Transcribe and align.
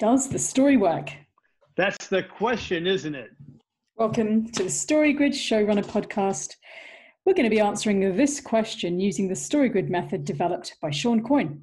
Does 0.00 0.28
the 0.28 0.40
story 0.40 0.76
work? 0.76 1.12
That's 1.76 2.08
the 2.08 2.24
question, 2.24 2.84
isn't 2.84 3.14
it? 3.14 3.30
Welcome 3.94 4.50
to 4.50 4.64
the 4.64 4.68
StoryGrid 4.68 5.30
Showrunner 5.30 5.86
podcast. 5.86 6.54
We're 7.24 7.34
going 7.34 7.48
to 7.48 7.56
be 7.56 7.60
answering 7.60 8.16
this 8.16 8.40
question 8.40 8.98
using 8.98 9.28
the 9.28 9.34
StoryGrid 9.34 9.88
method 9.90 10.24
developed 10.24 10.74
by 10.82 10.90
Shawn 10.90 11.22
Coyne. 11.22 11.62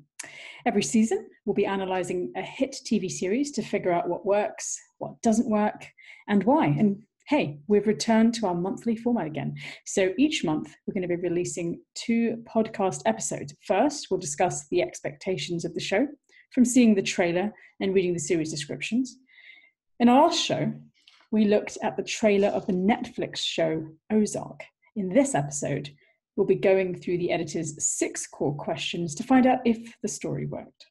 Every 0.65 0.81
season, 0.81 1.27
we'll 1.43 1.55
be 1.55 1.65
analysing 1.65 2.31
a 2.37 2.41
hit 2.41 2.73
TV 2.85 3.11
series 3.11 3.51
to 3.51 3.61
figure 3.61 3.91
out 3.91 4.07
what 4.07 4.25
works, 4.25 4.79
what 4.99 5.21
doesn't 5.21 5.49
work, 5.49 5.85
and 6.29 6.45
why. 6.45 6.67
And 6.67 7.03
hey, 7.27 7.59
we've 7.67 7.85
returned 7.85 8.33
to 8.35 8.47
our 8.47 8.55
monthly 8.55 8.95
format 8.95 9.27
again. 9.27 9.55
So 9.85 10.13
each 10.17 10.45
month, 10.45 10.73
we're 10.87 10.93
going 10.93 11.01
to 11.01 11.13
be 11.13 11.21
releasing 11.21 11.81
two 11.95 12.41
podcast 12.47 13.01
episodes. 13.05 13.53
First, 13.67 14.07
we'll 14.09 14.21
discuss 14.21 14.69
the 14.69 14.81
expectations 14.81 15.65
of 15.65 15.73
the 15.73 15.81
show 15.81 16.07
from 16.51 16.65
seeing 16.65 16.95
the 16.95 17.01
trailer 17.01 17.51
and 17.79 17.93
reading 17.93 18.13
the 18.13 18.19
series 18.19 18.51
descriptions. 18.51 19.17
In 19.99 20.09
our 20.09 20.27
last 20.27 20.39
show, 20.39 20.73
we 21.31 21.45
looked 21.45 21.77
at 21.81 21.95
the 21.95 22.03
trailer 22.03 22.49
of 22.49 22.65
the 22.67 22.73
Netflix 22.73 23.37
show 23.37 23.87
Ozark. 24.11 24.61
In 24.95 25.09
this 25.09 25.33
episode, 25.33 25.89
we'll 26.35 26.47
be 26.47 26.55
going 26.55 26.95
through 26.95 27.17
the 27.17 27.31
editor's 27.31 27.81
six 27.83 28.27
core 28.27 28.55
questions 28.55 29.15
to 29.15 29.23
find 29.23 29.45
out 29.45 29.59
if 29.65 29.93
the 30.01 30.07
story 30.07 30.45
worked. 30.45 30.85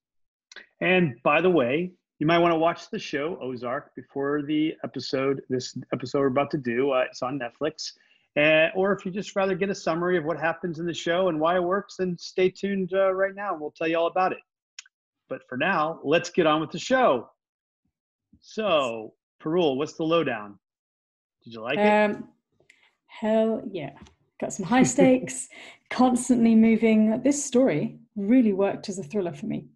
And 0.81 1.17
by 1.23 1.41
the 1.41 1.51
way, 1.51 1.93
you 2.19 2.27
might 2.27 2.39
want 2.39 2.53
to 2.53 2.59
watch 2.59 2.91
the 2.91 2.99
show 2.99 3.39
Ozark 3.41 3.95
before 3.95 4.43
the 4.43 4.75
episode, 4.85 5.43
this 5.49 5.77
episode 5.93 6.21
we're 6.21 6.27
about 6.27 6.51
to 6.53 6.59
do. 6.59 6.93
Uh, 6.93 7.05
it's 7.11 7.23
on 7.23 7.39
Netflix. 7.39 7.93
Uh, 8.39 8.69
or 8.77 8.93
if 8.93 9.05
you 9.05 9.11
just 9.11 9.35
rather 9.35 9.55
get 9.55 9.71
a 9.71 9.75
summary 9.75 10.17
of 10.17 10.25
what 10.25 10.39
happens 10.39 10.79
in 10.79 10.87
the 10.87 10.95
show 10.95 11.29
and 11.29 11.41
why 11.41 11.57
it 11.57 11.63
works, 11.63 11.97
then 11.99 12.17
stay 12.19 12.49
tuned 12.49 12.93
uh, 12.95 13.13
right 13.13 13.35
now 13.35 13.53
and 13.53 13.61
we'll 13.61 13.73
tell 13.73 13.89
you 13.89 13.99
all 13.99 14.07
about 14.07 14.33
it. 14.33 14.39
But 15.31 15.49
for 15.49 15.57
now, 15.57 16.01
let's 16.03 16.29
get 16.29 16.47
on 16.47 16.61
with 16.61 16.73
the 16.73 16.79
show. 16.79 17.31
So, 18.41 19.15
Parul, 19.43 19.77
what's 19.77 19.95
the 19.95 20.03
lowdown? 20.03 20.59
Did 21.45 21.55
you 21.55 21.63
like 21.63 21.79
um, 21.79 22.11
it? 22.11 22.19
Hell 23.07 23.63
yeah. 23.71 23.93
Got 24.41 24.53
some 24.53 24.67
high 24.67 24.83
stakes, 24.83 25.49
constantly 25.91 26.55
moving. 26.55 27.23
This 27.23 27.43
story 27.43 28.01
really 28.17 28.53
worked 28.53 28.89
as 28.89 28.99
a 28.99 29.05
thriller 29.05 29.33
for 29.33 29.47
me. 29.47 29.67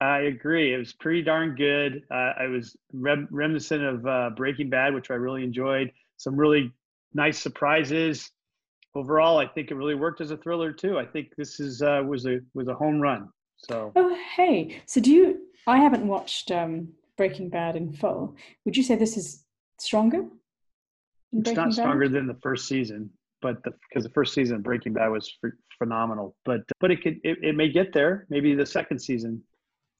I 0.00 0.22
agree. 0.22 0.74
It 0.74 0.78
was 0.78 0.92
pretty 0.92 1.22
darn 1.22 1.54
good. 1.54 2.02
Uh, 2.10 2.32
I 2.40 2.46
was 2.48 2.76
rem- 2.92 3.28
reminiscent 3.30 3.84
of 3.84 4.06
uh, 4.06 4.30
Breaking 4.30 4.68
Bad, 4.68 4.94
which 4.94 5.12
I 5.12 5.14
really 5.14 5.44
enjoyed. 5.44 5.92
Some 6.16 6.34
really 6.34 6.72
nice 7.14 7.38
surprises. 7.38 8.32
Overall, 8.96 9.38
I 9.38 9.46
think 9.46 9.70
it 9.70 9.76
really 9.76 9.94
worked 9.94 10.20
as 10.20 10.32
a 10.32 10.36
thriller 10.36 10.72
too. 10.72 10.98
I 10.98 11.06
think 11.06 11.36
this 11.36 11.60
is 11.60 11.82
uh, 11.82 12.02
was 12.04 12.26
a 12.26 12.40
was 12.52 12.66
a 12.66 12.74
home 12.74 13.00
run. 13.00 13.28
So. 13.68 13.92
Oh 13.94 14.16
hey, 14.36 14.82
so 14.86 15.00
do 15.00 15.12
you? 15.12 15.40
I 15.66 15.78
haven't 15.78 16.06
watched 16.06 16.50
um, 16.50 16.88
Breaking 17.16 17.48
Bad 17.48 17.76
in 17.76 17.92
full. 17.92 18.36
Would 18.64 18.76
you 18.76 18.82
say 18.82 18.96
this 18.96 19.16
is 19.16 19.44
stronger? 19.78 20.24
It's 21.32 21.52
not 21.52 21.72
stronger 21.72 22.08
than 22.08 22.26
the 22.26 22.36
first 22.42 22.68
season, 22.68 23.10
but 23.40 23.62
because 23.62 24.02
the, 24.02 24.08
the, 24.08 24.12
first 24.12 24.34
season 24.34 24.56
of 24.56 24.62
Breaking 24.62 24.92
Bad 24.92 25.08
was 25.08 25.38
phenomenal. 25.78 26.36
But 26.44 26.62
but 26.80 26.90
it 26.90 27.02
could 27.02 27.20
it, 27.24 27.38
it 27.42 27.56
may 27.56 27.70
get 27.70 27.92
there. 27.92 28.26
Maybe 28.28 28.54
the 28.54 28.66
second 28.66 28.98
season. 28.98 29.42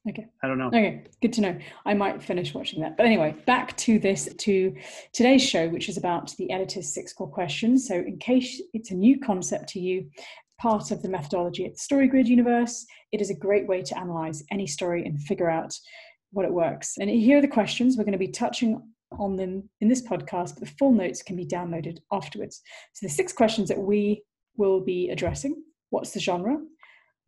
Okay. 0.09 0.27
I 0.43 0.49
don't 0.49 0.59
know. 0.59 0.67
Okay, 0.67 1.05
good 1.21 1.33
to 1.35 1.41
know. 1.41 1.59
I 1.87 1.95
might 1.95 2.21
finish 2.21 2.53
watching 2.53 2.81
that. 2.81 2.97
But 2.97 3.07
anyway, 3.07 3.37
back 3.47 3.77
to 3.79 4.01
this, 4.01 4.29
to 4.37 4.75
today's 5.13 5.43
show, 5.43 5.69
which 5.69 5.89
is 5.89 5.97
about 5.97 6.35
the 6.39 6.51
editor's 6.51 6.93
six 6.93 7.13
core 7.13 7.29
questions. 7.29 7.87
So, 7.87 7.95
in 7.95 8.19
case 8.19 8.61
it's 8.75 8.91
a 8.91 8.95
new 8.95 9.21
concept 9.21 9.69
to 9.71 9.81
you, 9.81 10.11
part 10.63 10.93
of 10.93 11.03
the 11.03 11.09
methodology 11.09 11.67
at 11.67 11.73
the 11.73 11.79
StoryGrid 11.79 12.27
universe. 12.27 12.87
It 13.11 13.21
is 13.21 13.31
a 13.31 13.35
great 13.35 13.67
way 13.67 13.83
to 13.83 13.99
analyze 13.99 14.45
any 14.53 14.69
story 14.69 15.05
and 15.05 15.21
figure 15.21 15.51
out 15.51 15.77
what 16.31 16.47
it 16.47 16.53
works. 16.53 16.99
And 17.01 17.11
here 17.11 17.39
are 17.39 17.43
the 17.43 17.49
questions. 17.49 17.97
We're 17.97 18.05
going 18.05 18.13
to 18.13 18.19
be 18.19 18.29
touching 18.29 18.81
on 19.19 19.35
them 19.35 19.69
in 19.81 19.89
this 19.89 20.07
podcast, 20.07 20.55
but 20.55 20.61
the 20.61 20.75
full 20.79 20.93
notes 20.93 21.21
can 21.21 21.35
be 21.35 21.45
downloaded 21.45 21.99
afterwards. 22.13 22.63
So 22.93 23.05
the 23.05 23.13
six 23.13 23.33
questions 23.33 23.69
that 23.71 23.79
we 23.79 24.23
will 24.57 24.81
be 24.81 25.11
addressing 25.11 25.63
what's 25.91 26.13
the 26.13 26.21
genre? 26.21 26.59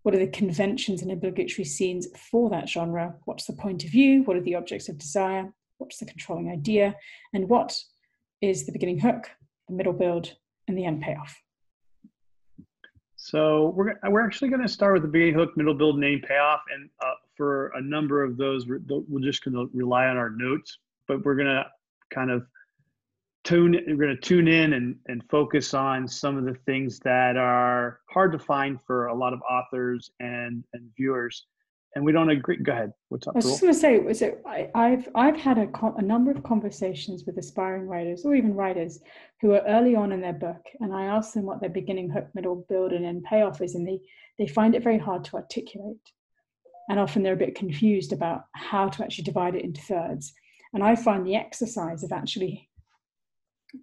What 0.05 0.15
are 0.15 0.19
the 0.19 0.29
conventions 0.29 1.03
and 1.03 1.11
obligatory 1.11 1.65
scenes 1.65 2.07
for 2.31 2.49
that 2.51 2.69
genre? 2.69 3.17
What's 3.25 3.47
the 3.47 3.53
point 3.55 3.85
of 3.85 3.91
view? 3.91 4.23
What 4.23 4.37
are 4.37 4.43
the 4.43 4.55
objects 4.55 4.89
of 4.89 4.97
desire? 4.97 5.53
What's 5.79 5.99
the 5.99 6.07
controlling 6.07 6.51
idea? 6.51 6.95
And 7.35 7.49
what 7.49 7.77
is 8.41 8.65
the 8.65 8.73
beginning 8.73 9.01
hook, 9.01 9.29
the 9.69 9.75
middle 9.75 9.93
build, 9.93 10.33
and 10.69 10.79
the 10.79 10.85
end 10.87 11.03
payoff? 11.03 11.37
So 13.25 13.73
we're, 13.75 13.95
we're 14.11 14.23
actually 14.23 14.51
going 14.51 14.61
to 14.61 14.69
start 14.69 14.93
with 14.93 15.01
the 15.03 15.09
beginning 15.09 15.33
hook, 15.33 15.57
middle 15.57 15.73
build, 15.73 15.99
name, 15.99 16.21
payoff. 16.29 16.61
And 16.71 16.91
uh, 17.03 17.15
for 17.39 17.69
a 17.69 17.81
number 17.81 18.23
of 18.23 18.37
those, 18.37 18.67
we're, 18.67 18.81
we're 18.87 19.23
just 19.23 19.43
going 19.43 19.55
to 19.55 19.71
rely 19.73 20.09
on 20.09 20.19
our 20.19 20.29
notes, 20.29 20.77
but 21.09 21.25
we're 21.25 21.35
going 21.35 21.47
to 21.47 21.65
kind 22.13 22.31
of 22.31 22.47
tune, 23.43 23.81
we're 23.89 23.97
going 23.97 24.15
to 24.15 24.21
tune 24.21 24.47
in 24.47 24.75
and, 24.75 24.97
and 25.07 25.25
focus 25.31 25.73
on 25.73 26.07
some 26.07 26.37
of 26.37 26.45
the 26.45 26.53
things 26.67 26.99
that 26.99 27.39
are 27.39 28.01
hard 28.11 28.31
to 28.33 28.39
find 28.39 28.79
for 28.87 29.07
a 29.07 29.15
lot 29.15 29.33
of 29.33 29.41
authors 29.51 30.11
and, 30.21 30.63
and 30.75 30.91
viewers 30.95 31.47
and 31.95 32.05
we 32.05 32.13
don't 32.13 32.31
agree. 32.31 32.57
Go 32.57 32.73
ahead. 32.73 32.93
What's 33.09 33.27
up? 33.27 33.35
I 33.35 33.39
was 33.39 33.47
just 33.47 33.61
going 33.61 33.73
to 33.73 33.79
say, 33.79 33.99
was 33.99 34.23
it, 34.23 34.43
I, 34.47 34.89
have 34.89 35.09
I've 35.15 35.37
had 35.37 35.59
a, 35.59 35.69
a 35.97 36.03
number 36.03 36.31
of 36.31 36.43
conversations 36.43 37.25
with 37.25 37.39
aspiring 37.39 37.87
writers 37.87 38.25
or 38.25 38.35
even 38.35 38.55
writers 38.55 39.01
who 39.41 39.53
are 39.53 39.63
early 39.67 39.95
on 39.95 40.13
in 40.13 40.21
their 40.21 40.33
book, 40.33 40.63
and 40.81 40.93
I 40.93 41.05
ask 41.05 41.35
them 41.35 41.45
what 41.45 41.61
their 41.61 41.71
beginning, 41.71 42.11
hook, 42.11 42.29
middle, 42.35 42.67
build, 42.69 42.93
and 42.93 43.05
end 43.05 43.25
payoff 43.25 43.61
is, 43.61 43.75
and 43.75 43.87
they 43.87 44.01
they 44.39 44.49
find 44.49 44.75
it 44.75 44.83
very 44.83 44.99
hard 44.99 45.25
to 45.25 45.37
articulate, 45.37 45.97
and 46.89 46.99
often 46.99 47.23
they're 47.23 47.35
a 47.35 47.37
bit 47.37 47.55
confused 47.55 48.13
about 48.13 48.45
how 48.55 48.89
to 48.89 49.05
actually 49.05 49.25
divide 49.25 49.55
it 49.55 49.65
into 49.65 49.81
thirds. 49.83 50.33
And 50.73 50.83
I 50.83 50.97
find 50.97 51.25
the 51.25 51.37
exercise 51.37 52.03
of 52.03 52.11
actually 52.11 52.69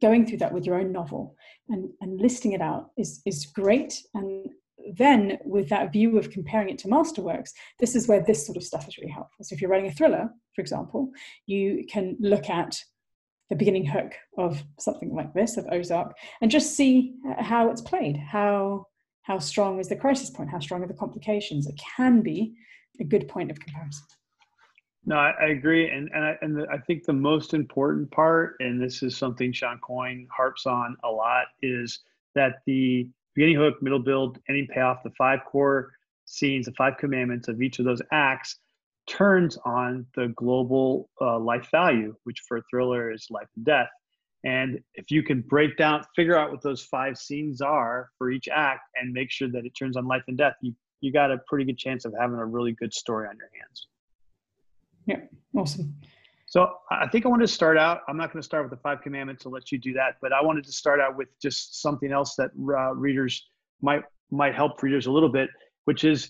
going 0.02 0.26
through 0.26 0.38
that 0.40 0.54
with 0.54 0.66
your 0.66 0.76
own 0.76 0.92
novel 0.92 1.36
and, 1.70 1.90
and 2.02 2.20
listing 2.20 2.54
it 2.54 2.62
out 2.62 2.92
is 2.98 3.22
is 3.26 3.46
great 3.46 4.02
and 4.14 4.50
then 4.98 5.38
with 5.46 5.70
that 5.70 5.92
view 5.92 6.18
of 6.18 6.32
comparing 6.32 6.70
it 6.70 6.78
to 6.78 6.88
masterworks 6.88 7.52
this 7.80 7.96
is 7.96 8.08
where 8.08 8.24
this 8.24 8.46
sort 8.46 8.58
of 8.58 8.64
stuff 8.64 8.88
is 8.88 8.98
really 8.98 9.12
helpful. 9.12 9.44
So 9.44 9.54
if 9.54 9.62
you're 9.62 9.70
writing 9.70 9.90
a 9.90 9.94
thriller 9.94 10.30
for 10.56 10.62
example 10.62 11.12
you 11.46 11.86
can 11.90 12.18
look 12.20 12.50
at 12.50 12.78
the 13.50 13.56
beginning 13.56 13.86
hook 13.86 14.14
of 14.38 14.64
something 14.80 15.14
like 15.14 15.34
this 15.34 15.58
of 15.58 15.66
ozark 15.72 16.14
and 16.42 16.50
just 16.50 16.76
see 16.76 17.16
uh, 17.28 17.44
how 17.44 17.70
it's 17.70 17.82
played 17.82 18.18
how 18.18 18.86
how 19.24 19.40
strong 19.40 19.80
is 19.80 19.88
the 19.88 19.96
crisis 19.96 20.30
point 20.30 20.50
how 20.50 20.60
strong 20.60 20.84
are 20.84 20.88
the 20.88 20.94
complications. 20.94 21.68
It 21.68 21.80
can 21.96 22.22
be 22.22 22.54
a 23.00 23.04
good 23.04 23.28
point 23.28 23.52
of 23.52 23.60
comparison. 23.60 24.06
No, 25.06 25.16
I, 25.16 25.34
I 25.42 25.46
agree, 25.48 25.90
and 25.90 26.10
and 26.14 26.24
I, 26.24 26.38
and 26.42 26.56
the, 26.56 26.68
I 26.72 26.78
think 26.78 27.06
the 27.06 27.14
most 27.14 27.54
important 27.54 28.12
part, 28.12 28.56
and 28.60 28.82
this 28.82 29.02
is 29.02 29.18
something 29.18 29.52
Shawn 29.52 29.80
Coyne 29.80 30.28
harps 30.36 30.66
on 30.68 30.96
a 31.04 31.10
lot, 31.10 31.46
is 31.64 32.00
that 32.36 32.62
the 32.68 33.10
beginning 33.36 33.58
hook, 33.58 33.82
middle 33.82 34.00
build, 34.00 34.40
ending 34.50 34.68
payoff, 34.74 35.04
the 35.04 35.12
five 35.18 35.40
core 35.46 35.92
scenes, 36.26 36.66
the 36.66 36.74
five 36.74 36.98
commandments 36.98 37.48
of 37.48 37.62
each 37.62 37.80
of 37.80 37.86
those 37.86 38.02
acts 38.12 38.58
turns 39.08 39.58
on 39.66 40.06
the 40.16 40.30
global 40.36 41.10
uh, 41.20 41.40
life 41.40 41.68
value, 41.72 42.16
which 42.24 42.42
for 42.48 42.58
a 42.58 42.62
thriller 42.70 43.12
is 43.12 43.28
life 43.30 43.48
and 43.56 43.66
death. 43.66 43.90
And 44.44 44.80
if 44.96 45.12
you 45.12 45.22
can 45.22 45.42
break 45.42 45.78
down, 45.78 46.04
figure 46.16 46.38
out 46.38 46.52
what 46.52 46.62
those 46.62 46.84
five 46.84 47.18
scenes 47.18 47.62
are 47.62 48.10
for 48.18 48.32
each 48.32 48.48
act 48.48 48.82
and 48.96 49.14
make 49.14 49.30
sure 49.32 49.50
that 49.50 49.66
it 49.66 49.72
turns 49.72 49.98
on 49.98 50.08
life 50.08 50.24
and 50.28 50.38
death, 50.38 50.56
you, 50.62 50.74
you 51.02 51.12
got 51.12 51.32
a 51.32 51.38
pretty 51.48 51.66
good 51.66 51.78
chance 51.78 52.06
of 52.06 52.14
having 52.20 52.38
a 52.38 52.46
really 52.46 52.72
good 52.74 52.94
story 52.94 53.28
on 53.28 53.36
your 53.38 53.50
hands. 53.60 53.88
Yeah, 55.06 55.60
awesome. 55.60 55.96
So 56.52 56.70
I 56.92 57.08
think 57.08 57.26
I 57.26 57.30
wanted 57.30 57.48
to 57.48 57.54
start 57.54 57.78
out. 57.78 58.02
I'm 58.10 58.18
not 58.18 58.34
going 58.34 58.42
to 58.42 58.46
start 58.46 58.66
with 58.66 58.72
the 58.72 58.84
five 58.84 59.02
commandments. 59.02 59.46
I'll 59.46 59.54
let 59.54 59.72
you 59.72 59.78
do 59.78 59.94
that. 59.94 60.16
But 60.22 60.34
I 60.34 60.44
wanted 60.44 60.66
to 60.66 60.74
start 60.74 61.00
out 61.00 61.16
with 61.16 61.30
just 61.42 61.82
something 61.82 62.12
else 62.12 62.36
that 62.36 62.50
uh, 62.60 62.94
readers 62.94 63.42
might 63.82 64.04
might 64.32 64.54
help 64.54 64.84
readers 64.84 65.06
a 65.06 65.12
little 65.14 65.30
bit, 65.30 65.50
which 65.86 66.04
is 66.04 66.30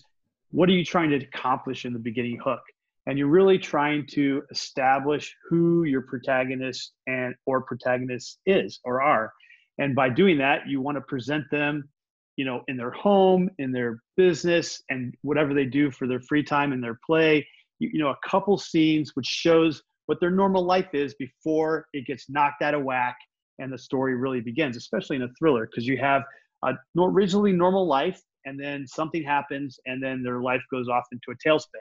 what 0.52 0.68
are 0.68 0.72
you 0.74 0.84
trying 0.84 1.10
to 1.10 1.16
accomplish 1.16 1.84
in 1.84 1.92
the 1.92 1.98
beginning 1.98 2.38
hook? 2.38 2.60
And 3.06 3.18
you're 3.18 3.26
really 3.26 3.58
trying 3.58 4.06
to 4.12 4.44
establish 4.52 5.34
who 5.50 5.82
your 5.82 6.02
protagonist 6.02 6.92
and 7.08 7.34
or 7.44 7.62
protagonist 7.62 8.38
is 8.46 8.78
or 8.84 9.02
are. 9.02 9.32
And 9.78 9.92
by 9.92 10.08
doing 10.08 10.38
that, 10.38 10.68
you 10.68 10.80
want 10.80 10.98
to 10.98 11.00
present 11.00 11.46
them, 11.50 11.88
you 12.36 12.44
know, 12.44 12.62
in 12.68 12.76
their 12.76 12.92
home, 12.92 13.50
in 13.58 13.72
their 13.72 14.00
business, 14.16 14.84
and 14.88 15.16
whatever 15.22 15.52
they 15.52 15.64
do 15.64 15.90
for 15.90 16.06
their 16.06 16.20
free 16.20 16.44
time 16.44 16.70
and 16.70 16.80
their 16.80 17.00
play. 17.04 17.44
You, 17.80 17.90
you 17.94 17.98
know, 17.98 18.10
a 18.10 18.28
couple 18.28 18.56
scenes 18.56 19.16
which 19.16 19.26
shows 19.26 19.82
what 20.12 20.20
their 20.20 20.30
normal 20.30 20.62
life 20.62 20.90
is 20.92 21.14
before 21.14 21.86
it 21.94 22.04
gets 22.06 22.28
knocked 22.28 22.60
out 22.60 22.74
of 22.74 22.82
whack 22.82 23.16
and 23.58 23.72
the 23.72 23.78
story 23.78 24.14
really 24.14 24.42
begins, 24.42 24.76
especially 24.76 25.16
in 25.16 25.22
a 25.22 25.28
thriller, 25.38 25.66
because 25.66 25.86
you 25.86 25.96
have 25.96 26.22
a 26.66 26.74
originally 26.98 27.50
normal 27.50 27.86
life 27.86 28.20
and 28.44 28.60
then 28.60 28.86
something 28.86 29.22
happens 29.22 29.80
and 29.86 30.02
then 30.02 30.22
their 30.22 30.42
life 30.42 30.60
goes 30.70 30.86
off 30.86 31.04
into 31.12 31.30
a 31.30 31.48
tailspin. 31.48 31.80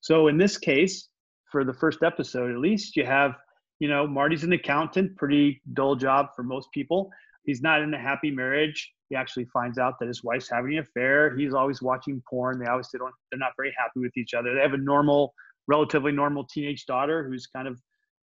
So 0.00 0.28
in 0.28 0.38
this 0.38 0.56
case, 0.56 1.10
for 1.52 1.62
the 1.62 1.74
first 1.74 2.02
episode 2.02 2.50
at 2.50 2.56
least, 2.56 2.96
you 2.96 3.04
have, 3.04 3.32
you 3.80 3.88
know, 3.88 4.06
Marty's 4.06 4.44
an 4.44 4.54
accountant, 4.54 5.14
pretty 5.18 5.60
dull 5.74 5.94
job 5.94 6.28
for 6.34 6.44
most 6.44 6.70
people. 6.72 7.10
He's 7.44 7.60
not 7.60 7.82
in 7.82 7.92
a 7.92 7.98
happy 7.98 8.30
marriage. 8.30 8.90
He 9.10 9.16
actually 9.16 9.44
finds 9.52 9.76
out 9.76 9.98
that 10.00 10.08
his 10.08 10.24
wife's 10.24 10.48
having 10.48 10.72
an 10.72 10.78
affair. 10.78 11.36
He's 11.36 11.52
always 11.52 11.82
watching 11.82 12.22
porn. 12.30 12.60
They 12.60 12.66
obviously 12.66 12.96
don't, 12.96 13.12
they're 13.30 13.38
not 13.38 13.52
very 13.58 13.74
happy 13.76 14.00
with 14.00 14.16
each 14.16 14.32
other. 14.32 14.54
They 14.54 14.62
have 14.62 14.72
a 14.72 14.78
normal 14.78 15.34
relatively 15.68 16.10
normal 16.10 16.44
teenage 16.44 16.86
daughter 16.86 17.28
who's 17.28 17.46
kind 17.46 17.68
of 17.68 17.80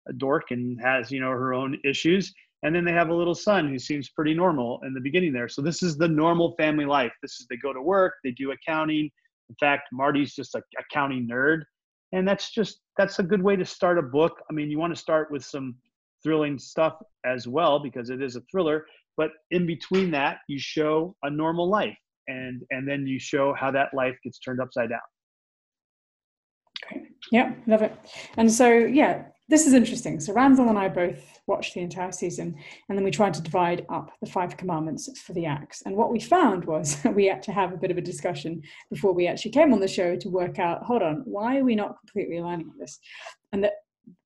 a 0.09 0.13
dork 0.13 0.51
and 0.51 0.79
has 0.81 1.11
you 1.11 1.21
know 1.21 1.29
her 1.29 1.53
own 1.53 1.79
issues. 1.85 2.33
And 2.63 2.75
then 2.75 2.83
they 2.83 2.91
have 2.91 3.09
a 3.09 3.13
little 3.13 3.35
son 3.35 3.69
who 3.69 3.77
seems 3.77 4.09
pretty 4.09 4.33
normal 4.33 4.79
in 4.83 4.93
the 4.95 4.99
beginning 4.99 5.31
there. 5.31 5.47
So 5.47 5.61
this 5.61 5.83
is 5.83 5.95
the 5.95 6.07
normal 6.07 6.55
family 6.57 6.85
life. 6.85 7.11
This 7.21 7.39
is 7.39 7.45
they 7.49 7.57
go 7.57 7.71
to 7.71 7.81
work 7.81 8.15
they 8.23 8.31
do 8.31 8.51
accounting. 8.51 9.09
In 9.49 9.55
fact 9.59 9.89
marty's 9.91 10.33
just 10.33 10.55
a 10.55 10.63
accounting 10.79 11.27
nerd. 11.31 11.61
And 12.13 12.27
that's 12.27 12.51
just 12.51 12.81
that's 12.97 13.19
a 13.19 13.23
good 13.23 13.43
way 13.43 13.55
to 13.55 13.65
start 13.65 13.99
a 13.99 14.01
book. 14.03 14.41
I 14.49 14.53
mean 14.53 14.69
you 14.71 14.79
want 14.79 14.93
to 14.93 14.99
start 14.99 15.31
with 15.31 15.45
some 15.45 15.75
thrilling 16.23 16.57
stuff 16.57 16.97
as 17.25 17.47
well 17.47 17.79
because 17.79 18.09
it 18.09 18.21
is 18.21 18.35
a 18.35 18.41
thriller. 18.51 18.85
But 19.15 19.31
in 19.51 19.65
between 19.67 20.11
that 20.11 20.39
you 20.47 20.59
show 20.59 21.15
a 21.23 21.29
normal 21.29 21.69
life 21.69 21.97
and 22.27 22.63
and 22.71 22.87
then 22.87 23.05
you 23.05 23.19
show 23.19 23.53
how 23.53 23.71
that 23.71 23.93
life 23.93 24.15
gets 24.23 24.39
turned 24.39 24.59
upside 24.59 24.89
down 24.89 24.99
Great. 26.87 27.03
Yeah, 27.31 27.53
love 27.65 27.81
it. 27.81 27.95
And 28.37 28.51
so, 28.51 28.69
yeah, 28.69 29.23
this 29.49 29.65
is 29.65 29.73
interesting. 29.73 30.19
So 30.19 30.33
Randall 30.33 30.69
and 30.69 30.77
I 30.77 30.89
both 30.89 31.39
watched 31.47 31.73
the 31.73 31.79
entire 31.79 32.11
season, 32.11 32.55
and 32.89 32.97
then 32.97 33.05
we 33.05 33.11
tried 33.11 33.33
to 33.35 33.41
divide 33.41 33.85
up 33.89 34.11
the 34.21 34.29
five 34.29 34.57
commandments 34.57 35.09
for 35.21 35.33
the 35.33 35.45
acts. 35.45 35.83
And 35.85 35.95
what 35.95 36.11
we 36.11 36.19
found 36.19 36.65
was 36.65 36.97
we 37.15 37.25
had 37.25 37.41
to 37.43 37.53
have 37.53 37.71
a 37.73 37.77
bit 37.77 37.91
of 37.91 37.97
a 37.97 38.01
discussion 38.01 38.61
before 38.89 39.13
we 39.13 39.27
actually 39.27 39.51
came 39.51 39.73
on 39.73 39.79
the 39.79 39.87
show 39.87 40.15
to 40.17 40.29
work 40.29 40.59
out, 40.59 40.83
hold 40.83 41.01
on, 41.01 41.23
why 41.25 41.57
are 41.57 41.63
we 41.63 41.75
not 41.75 41.99
completely 41.99 42.37
aligning 42.37 42.69
on 42.69 42.77
this? 42.77 42.99
And 43.53 43.63
that 43.63 43.73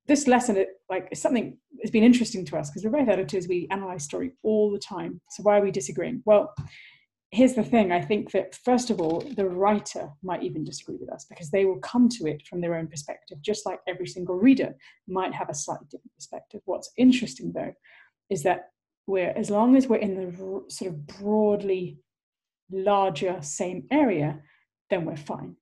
this 0.08 0.28
lesson, 0.28 0.66
like, 0.90 1.08
is 1.12 1.22
something 1.22 1.58
has 1.82 1.92
been 1.92 2.04
interesting 2.04 2.44
to 2.46 2.58
us 2.58 2.70
because 2.70 2.84
we're 2.84 3.00
both 3.00 3.08
editors. 3.08 3.48
We 3.48 3.68
analyze 3.72 4.04
story 4.04 4.32
all 4.44 4.72
the 4.72 4.80
time. 4.80 5.22
So 5.30 5.44
why 5.44 5.58
are 5.58 5.62
we 5.62 5.72
disagreeing? 5.72 6.22
Well, 6.26 6.54
here's 7.32 7.54
the 7.54 7.64
thing 7.64 7.92
I 7.92 8.02
think 8.02 8.32
that, 8.32 8.56
first 8.56 8.90
of 8.90 9.00
all, 9.00 9.22
the 9.22 9.48
writer 9.48 10.10
might 10.22 10.44
even 10.44 10.66
disagree 10.66 10.98
with 11.00 11.12
us 11.12 11.26
because 11.26 11.50
they 11.50 11.66
will 11.66 11.80
come 11.80 12.10
to 12.10 12.28
it 12.28 12.46
from 12.46 12.60
their 12.60 12.76
own 12.76 12.88
perspective, 12.88 13.42
just 13.42 13.66
like 13.66 13.80
every 13.88 14.08
single 14.08 14.36
reader 14.36 14.76
might 15.08 15.34
have 15.34 15.50
a 15.50 15.56
slightly 15.56 15.88
different 15.90 16.14
perspective. 16.14 16.62
What's 16.66 16.92
interesting, 16.98 17.54
though, 17.54 17.74
is 18.30 18.44
that 18.44 18.70
we're, 19.08 19.32
as 19.32 19.50
long 19.50 19.78
as 19.78 19.88
we're 19.88 19.98
in 19.98 20.16
the 20.16 20.64
sort 20.68 20.92
of 20.92 21.08
broadly 21.08 22.00
larger 22.70 23.38
same 23.42 23.86
area, 23.92 24.42
then 24.90 25.06
we're 25.06 25.16
fine. 25.16 25.56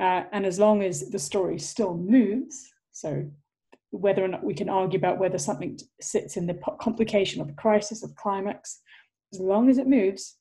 Uh, 0.00 0.24
and 0.32 0.44
as 0.44 0.58
long 0.58 0.82
as 0.82 1.10
the 1.10 1.18
story 1.18 1.58
still 1.58 1.96
moves, 1.96 2.72
so 2.92 3.24
whether 3.90 4.22
or 4.22 4.28
not 4.28 4.44
we 4.44 4.54
can 4.54 4.68
argue 4.68 4.98
about 4.98 5.18
whether 5.18 5.38
something 5.38 5.78
sits 6.00 6.36
in 6.36 6.46
the 6.46 6.58
complication 6.80 7.40
of 7.40 7.46
the 7.46 7.54
crisis 7.54 8.02
of 8.02 8.14
climax, 8.16 8.80
as 9.32 9.40
long 9.40 9.70
as 9.70 9.78
it 9.78 9.86
moves, 9.86 10.37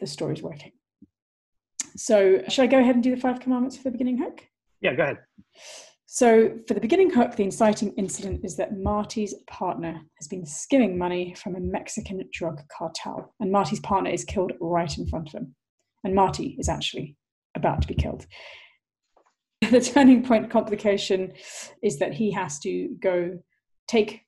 the 0.00 0.06
story's 0.06 0.42
working. 0.42 0.72
So, 1.96 2.42
should 2.48 2.62
I 2.62 2.66
go 2.66 2.78
ahead 2.78 2.94
and 2.94 3.02
do 3.02 3.14
the 3.14 3.20
five 3.20 3.40
commandments 3.40 3.76
for 3.76 3.84
the 3.84 3.90
beginning 3.90 4.18
hook? 4.18 4.42
Yeah, 4.80 4.94
go 4.94 5.02
ahead. 5.02 5.18
So, 6.06 6.58
for 6.68 6.74
the 6.74 6.80
beginning 6.80 7.10
hook, 7.10 7.36
the 7.36 7.44
inciting 7.44 7.92
incident 7.96 8.40
is 8.44 8.56
that 8.56 8.78
Marty's 8.78 9.34
partner 9.48 10.00
has 10.18 10.28
been 10.28 10.46
skimming 10.46 10.96
money 10.96 11.34
from 11.34 11.56
a 11.56 11.60
Mexican 11.60 12.22
drug 12.32 12.60
cartel, 12.76 13.34
and 13.40 13.50
Marty's 13.50 13.80
partner 13.80 14.10
is 14.10 14.24
killed 14.24 14.52
right 14.60 14.96
in 14.96 15.06
front 15.08 15.28
of 15.28 15.34
him. 15.34 15.54
And 16.04 16.14
Marty 16.14 16.56
is 16.58 16.68
actually 16.68 17.16
about 17.54 17.82
to 17.82 17.88
be 17.88 17.94
killed. 17.94 18.26
The 19.70 19.80
turning 19.80 20.22
point 20.22 20.50
complication 20.50 21.32
is 21.82 21.98
that 21.98 22.12
he 22.12 22.30
has 22.30 22.58
to 22.60 22.88
go 23.00 23.38
take 23.88 24.20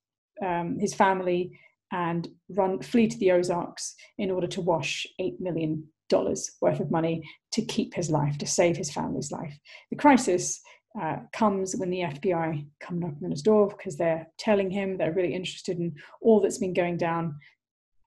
um, 0.45 0.79
his 0.81 0.95
family 0.95 1.59
and 1.93 2.29
run 2.51 2.81
flee 2.83 3.09
to 3.09 3.19
the 3.19 3.33
Ozarks 3.33 3.95
in 4.19 4.31
order 4.31 4.47
to 4.47 4.61
wash 4.61 5.07
eight 5.19 5.41
million 5.41 5.85
dollars 6.09 6.57
worth 6.61 6.81
of 6.81 6.91
money 6.91 7.23
to 7.53 7.65
keep 7.65 7.95
his 7.95 8.11
life, 8.11 8.39
to 8.39 8.47
save 8.47 8.77
his 8.77 8.91
family's 8.91 9.31
life. 9.31 9.59
The 9.91 9.97
crisis 9.97 10.61
uh, 11.01 11.19
comes 11.33 11.77
when 11.77 11.91
the 11.91 12.01
FBI 12.01 12.67
come 12.81 12.99
knocking 12.99 13.25
on 13.25 13.31
his 13.31 13.43
door 13.43 13.69
because 13.69 13.97
they're 13.97 14.27
telling 14.39 14.71
him 14.71 14.97
they're 14.97 15.13
really 15.13 15.35
interested 15.35 15.79
in 15.79 15.95
all 16.21 16.41
that's 16.41 16.59
been 16.59 16.73
going 16.73 16.97
down. 16.97 17.37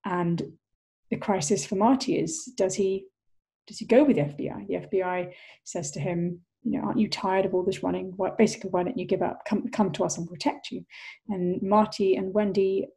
And 0.05 0.41
the 1.09 1.17
crisis 1.17 1.65
for 1.65 1.75
Marty 1.75 2.17
is 2.17 2.51
does 2.57 2.75
he 2.75 3.05
does 3.67 3.77
he 3.77 3.85
go 3.85 4.03
with 4.03 4.15
the 4.15 4.23
FBI? 4.23 4.67
The 4.67 4.87
FBI 4.87 5.31
says 5.63 5.91
to 5.91 5.99
him, 5.99 6.41
you 6.63 6.79
know, 6.79 6.85
aren't 6.87 6.99
you 6.99 7.07
tired 7.07 7.45
of 7.45 7.53
all 7.53 7.63
this 7.63 7.83
running? 7.83 8.13
Why, 8.15 8.31
basically, 8.37 8.69
why 8.69 8.83
don't 8.83 8.97
you 8.97 9.05
give 9.05 9.21
up? 9.21 9.43
Come, 9.47 9.69
come 9.69 9.91
to 9.93 10.03
us 10.03 10.17
and 10.17 10.27
protect 10.27 10.71
you. 10.71 10.83
And 11.29 11.61
Marty 11.61 12.15
and 12.15 12.33
Wendy 12.33 12.87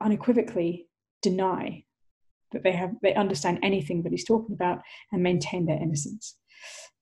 unequivocally 0.00 0.86
deny 1.22 1.84
that 2.52 2.62
they 2.62 2.72
have 2.72 2.92
they 3.02 3.14
understand 3.14 3.58
anything 3.62 4.02
that 4.02 4.12
he's 4.12 4.24
talking 4.24 4.54
about 4.54 4.80
and 5.12 5.22
maintain 5.22 5.66
their 5.66 5.80
innocence. 5.80 6.36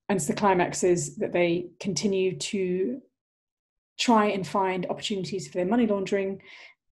And 0.08 0.20
so 0.20 0.32
the 0.32 0.38
climax 0.38 0.84
is 0.84 1.16
that 1.16 1.32
they 1.32 1.68
continue 1.80 2.36
to 2.38 3.00
try 3.98 4.26
and 4.26 4.46
find 4.46 4.86
opportunities 4.86 5.48
for 5.48 5.54
their 5.54 5.66
money 5.66 5.86
laundering, 5.86 6.42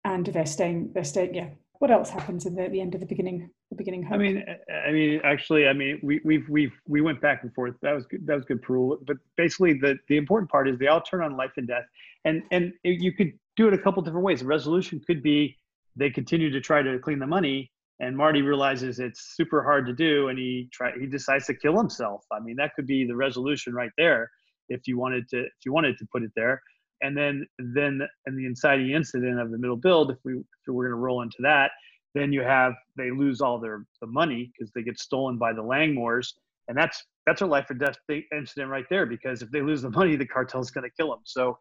and 0.05 0.27
they're 0.27 0.47
staying. 0.47 0.91
They're 0.95 1.05
staying. 1.05 1.35
Yeah. 1.35 1.49
What 1.81 1.91
else 1.91 2.09
happens 2.09 2.47
at 2.47 2.57
the, 2.57 2.69
the 2.69 2.81
end 2.81 2.95
of 2.95 3.01
the 3.01 3.07
beginning? 3.07 3.51
The 3.71 3.77
beginning. 3.77 4.09
I 4.11 4.17
mean, 4.17 4.45
I 4.87 4.91
mean, 4.91 5.21
actually, 5.25 5.67
I 5.67 5.73
mean, 5.73 6.01
we 6.03 6.21
we've 6.25 6.49
we've 6.49 6.73
we 6.87 7.01
went 7.01 7.21
back 7.21 7.43
and 7.43 7.53
forth. 7.55 7.75
That 7.83 7.93
was 7.93 8.07
good. 8.07 8.27
That 8.27 8.37
was 8.37 8.45
good, 8.45 8.63
Parul. 8.63 8.99
But 9.07 9.19
basically, 9.37 9.75
the 9.75 9.99
the 10.09 10.17
important 10.17 10.51
part 10.51 10.69
is 10.69 10.79
they 10.79 10.87
all 10.87 11.01
turn 11.01 11.23
on 11.23 11.37
life 11.37 11.53
and 11.57 11.67
death, 11.67 11.85
and 12.25 12.43
and 12.51 12.73
you 12.83 13.13
could 13.13 13.33
do 13.57 13.69
it 13.69 13.75
a 13.75 13.79
couple 13.79 14.03
different 14.03 14.25
ways. 14.25 14.41
The 14.41 14.47
resolution 14.47 15.01
could 15.07 15.23
be 15.23 15.59
they 15.97 16.11
continue 16.11 16.51
to 16.51 16.61
try 16.61 16.83
to 16.83 16.99
clean 16.99 17.19
the 17.19 17.27
money 17.27 17.71
and 18.01 18.17
marty 18.17 18.43
realizes 18.43 18.99
it's 18.99 19.35
super 19.37 19.63
hard 19.63 19.87
to 19.87 19.93
do 19.93 20.29
and 20.29 20.39
he 20.39 20.69
try 20.73 20.93
he 20.99 21.07
decides 21.07 21.47
to 21.47 21.55
kill 21.55 21.77
himself. 21.79 22.25
I 22.33 22.41
mean 22.41 22.57
that 22.57 22.75
could 22.75 22.87
be 22.87 23.07
the 23.07 23.17
resolution 23.17 23.73
right 23.73 23.93
there 23.97 24.31
if 24.69 24.87
you 24.87 24.99
wanted 24.99 25.29
to 25.29 25.43
if 25.43 25.65
you 25.65 25.73
wanted 25.73 25.97
to 25.99 26.07
put 26.13 26.23
it 26.23 26.33
there. 26.35 26.61
And 27.03 27.17
then 27.17 27.47
then 27.59 28.01
in 28.27 28.37
the 28.37 28.47
inciting 28.47 28.91
incident 28.91 29.41
of 29.41 29.51
the 29.51 29.59
middle 29.59 29.77
build 29.77 30.11
if 30.11 30.19
we 30.25 30.35
if 30.35 30.45
we're 30.67 30.85
going 30.85 30.99
to 30.99 31.03
roll 31.03 31.23
into 31.23 31.39
that 31.41 31.71
then 32.15 32.33
you 32.33 32.43
have 32.43 32.75
they 32.97 33.11
lose 33.11 33.41
all 33.41 33.59
their 33.59 33.85
the 34.01 34.07
money 34.07 34.51
because 34.53 34.73
they 34.73 34.83
get 34.83 34.99
stolen 34.99 35.37
by 35.37 35.53
the 35.53 35.63
langmores 35.63 36.33
and 36.69 36.77
that's 36.77 37.05
that's 37.27 37.43
a 37.43 37.47
life 37.47 37.69
or 37.71 37.75
death 37.75 37.97
incident 38.33 38.71
right 38.71 38.87
there 38.89 39.07
because 39.07 39.43
if 39.43 39.51
they 39.51 39.61
lose 39.61 39.83
the 39.83 39.91
money 39.91 40.17
the 40.17 40.27
cartel's 40.27 40.71
going 40.71 40.89
to 40.89 40.95
kill 40.97 41.11
them 41.11 41.21
so 41.25 41.59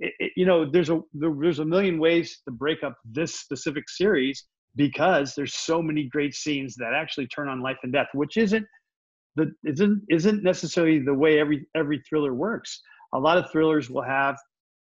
it, 0.00 0.12
it, 0.18 0.32
you 0.36 0.46
know, 0.46 0.64
there's 0.70 0.90
a 0.90 1.00
there, 1.12 1.32
there's 1.40 1.58
a 1.58 1.64
million 1.64 1.98
ways 1.98 2.40
to 2.44 2.50
break 2.50 2.82
up 2.82 2.96
this 3.04 3.34
specific 3.34 3.88
series 3.88 4.44
because 4.76 5.34
there's 5.34 5.54
so 5.54 5.82
many 5.82 6.04
great 6.04 6.34
scenes 6.34 6.76
that 6.76 6.92
actually 6.94 7.26
turn 7.28 7.48
on 7.48 7.60
life 7.60 7.78
and 7.82 7.92
death, 7.92 8.08
which 8.14 8.36
isn't 8.36 8.66
the 9.36 9.52
isn't 9.64 10.02
isn't 10.10 10.42
necessarily 10.42 10.98
the 11.00 11.14
way 11.14 11.38
every 11.38 11.66
every 11.74 12.02
thriller 12.08 12.34
works. 12.34 12.80
A 13.14 13.18
lot 13.18 13.38
of 13.38 13.50
thrillers 13.50 13.90
will 13.90 14.02
have, 14.02 14.36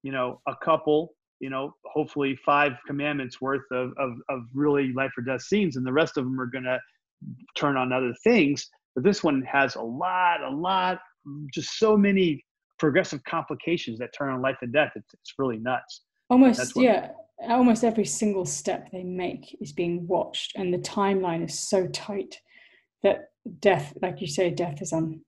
you 0.03 0.11
know, 0.11 0.39
a 0.47 0.55
couple, 0.63 1.13
you 1.39 1.49
know, 1.49 1.73
hopefully 1.85 2.37
five 2.45 2.73
commandments 2.87 3.41
worth 3.41 3.65
of 3.71 3.91
of, 3.97 4.13
of 4.29 4.41
really 4.53 4.93
life 4.93 5.11
or 5.17 5.23
death 5.23 5.41
scenes, 5.41 5.75
and 5.75 5.85
the 5.85 5.93
rest 5.93 6.17
of 6.17 6.23
them 6.23 6.39
are 6.39 6.49
to 6.49 6.79
turn 7.55 7.77
on 7.77 7.91
other 7.91 8.13
things. 8.23 8.67
But 8.95 9.03
this 9.03 9.23
one 9.23 9.41
has 9.43 9.75
a 9.75 9.81
lot, 9.81 10.41
a 10.41 10.49
lot, 10.49 10.99
just 11.53 11.79
so 11.79 11.97
many 11.97 12.43
progressive 12.83 13.23
complications 13.23 13.97
that 13.97 14.13
turn 14.13 14.29
on 14.29 14.41
life 14.41 14.57
and 14.61 14.73
death. 14.73 14.91
It's, 14.97 15.13
it's 15.13 15.33
really 15.37 15.55
nuts. 15.55 16.01
Almost, 16.29 16.73
yeah. 16.75 17.11
Almost 17.47 17.85
every 17.85 18.03
single 18.03 18.45
step 18.45 18.91
they 18.91 19.03
make 19.03 19.55
is 19.61 19.71
being 19.71 20.05
watched, 20.05 20.51
and 20.57 20.73
the 20.73 20.79
timeline 20.79 21.45
is 21.45 21.57
so 21.57 21.87
tight 21.87 22.41
that 23.01 23.29
death, 23.61 23.93
like 24.01 24.19
you 24.19 24.27
say, 24.27 24.49
death 24.49 24.81
is 24.81 24.91
on 24.91 25.21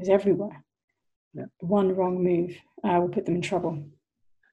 is 0.00 0.08
everywhere. 0.08 0.64
Yeah. 1.34 1.44
One 1.60 1.94
wrong 1.94 2.20
move 2.20 2.56
uh, 2.82 2.98
will 3.00 3.08
put 3.08 3.26
them 3.26 3.36
in 3.36 3.42
trouble. 3.42 3.80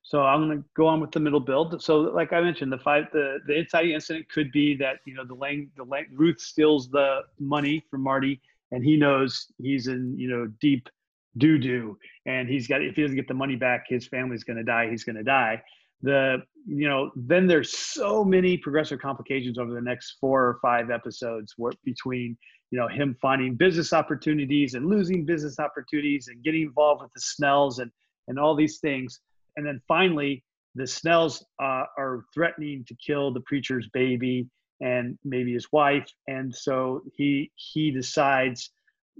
So 0.03 0.21
I'm 0.21 0.47
going 0.47 0.61
to 0.61 0.65
go 0.75 0.85
on 0.85 1.01
with 1.01 1.11
the 1.11 1.19
middle 1.19 1.39
build. 1.39 1.81
So, 1.81 2.01
like 2.01 2.31
I 2.31 2.41
mentioned, 2.41 2.71
the 2.71 2.77
five 2.77 3.05
the 3.11 3.39
the 3.47 3.55
inciting 3.57 3.93
incident 3.93 4.29
could 4.29 4.51
be 4.51 4.75
that 4.77 4.97
you 5.05 5.15
know 5.15 5.25
the 5.25 5.33
Lang 5.33 5.71
the 5.77 5.83
Lang, 5.83 6.05
Ruth 6.13 6.39
steals 6.39 6.91
the 6.91 7.21
money 7.39 7.83
from 7.89 8.01
Marty, 8.01 8.39
and 8.71 8.83
he 8.83 8.97
knows 8.97 9.47
he's 9.57 9.87
in 9.87 10.15
you 10.15 10.29
know 10.29 10.45
deep 10.61 10.89
doo 11.37 11.57
doo, 11.57 11.97
and 12.25 12.47
he's 12.49 12.67
got 12.67 12.81
if 12.81 12.95
he 12.95 13.01
doesn't 13.01 13.15
get 13.15 13.27
the 13.27 13.33
money 13.33 13.55
back, 13.55 13.85
his 13.87 14.07
family's 14.07 14.43
going 14.43 14.57
to 14.57 14.63
die. 14.63 14.89
He's 14.89 15.03
going 15.03 15.17
to 15.17 15.23
die. 15.23 15.61
The 16.01 16.37
you 16.67 16.87
know 16.87 17.11
then 17.15 17.47
there's 17.47 17.77
so 17.77 18.23
many 18.23 18.57
progressive 18.57 18.99
complications 18.99 19.57
over 19.57 19.73
the 19.73 19.81
next 19.81 20.17
four 20.19 20.43
or 20.43 20.59
five 20.61 20.89
episodes 20.89 21.53
where, 21.57 21.73
between 21.83 22.37
you 22.71 22.79
know 22.79 22.87
him 22.87 23.15
finding 23.21 23.55
business 23.55 23.93
opportunities 23.93 24.73
and 24.73 24.87
losing 24.87 25.25
business 25.25 25.59
opportunities 25.59 26.27
and 26.27 26.43
getting 26.43 26.63
involved 26.63 27.01
with 27.01 27.11
the 27.13 27.21
Snells 27.21 27.79
and 27.79 27.91
and 28.27 28.39
all 28.39 28.55
these 28.55 28.79
things, 28.79 29.19
and 29.55 29.65
then 29.65 29.81
finally 29.87 30.43
the 30.75 30.87
Snells 30.87 31.45
uh, 31.61 31.85
are 31.97 32.25
threatening 32.33 32.83
to 32.87 32.95
kill 32.95 33.31
the 33.33 33.41
preacher's 33.41 33.87
baby 33.93 34.47
and 34.81 35.17
maybe 35.23 35.53
his 35.53 35.71
wife, 35.71 36.07
and 36.27 36.53
so 36.53 37.01
he 37.15 37.51
he 37.55 37.91
decides 37.91 38.71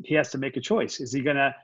he 0.04 0.14
has 0.16 0.30
to 0.32 0.38
make 0.38 0.58
a 0.58 0.62
choice. 0.62 1.00
Is 1.00 1.14
he 1.14 1.22
going 1.22 1.38
to 1.38 1.56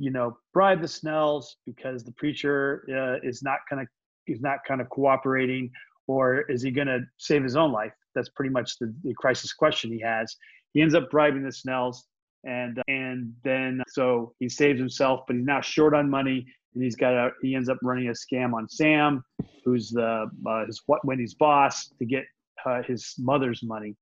you 0.00 0.10
know, 0.10 0.38
bribe 0.54 0.80
the 0.80 0.88
Snells 0.88 1.56
because 1.66 2.04
the 2.04 2.12
preacher 2.12 2.86
uh, 2.88 3.26
is 3.28 3.42
not 3.42 3.58
kind 3.68 3.82
of 3.82 3.88
is 4.26 4.40
not 4.40 4.58
kind 4.66 4.80
of 4.80 4.88
cooperating, 4.88 5.70
or 6.06 6.40
is 6.50 6.62
he 6.62 6.70
going 6.70 6.86
to 6.86 7.00
save 7.18 7.42
his 7.42 7.54
own 7.54 7.70
life? 7.70 7.92
That's 8.14 8.30
pretty 8.30 8.50
much 8.50 8.78
the, 8.78 8.94
the 9.04 9.12
crisis 9.14 9.52
question 9.52 9.92
he 9.92 10.00
has. 10.00 10.34
He 10.72 10.80
ends 10.80 10.94
up 10.94 11.10
bribing 11.10 11.44
the 11.44 11.52
Snells, 11.52 12.06
and 12.44 12.80
and 12.88 13.34
then 13.44 13.82
so 13.88 14.32
he 14.38 14.48
saves 14.48 14.78
himself, 14.80 15.20
but 15.26 15.36
he's 15.36 15.44
now 15.44 15.60
short 15.60 15.94
on 15.94 16.08
money, 16.08 16.46
and 16.74 16.82
he's 16.82 16.96
got 16.96 17.12
a, 17.12 17.30
he 17.42 17.54
ends 17.54 17.68
up 17.68 17.76
running 17.82 18.08
a 18.08 18.12
scam 18.12 18.54
on 18.54 18.70
Sam, 18.70 19.22
who's 19.66 19.90
the 19.90 20.30
uh, 20.46 20.64
his 20.64 20.80
what 20.86 21.04
Wendy's 21.04 21.34
boss, 21.34 21.88
to 21.98 22.06
get 22.06 22.24
uh, 22.64 22.82
his 22.84 23.14
mother's 23.18 23.62
money. 23.62 23.94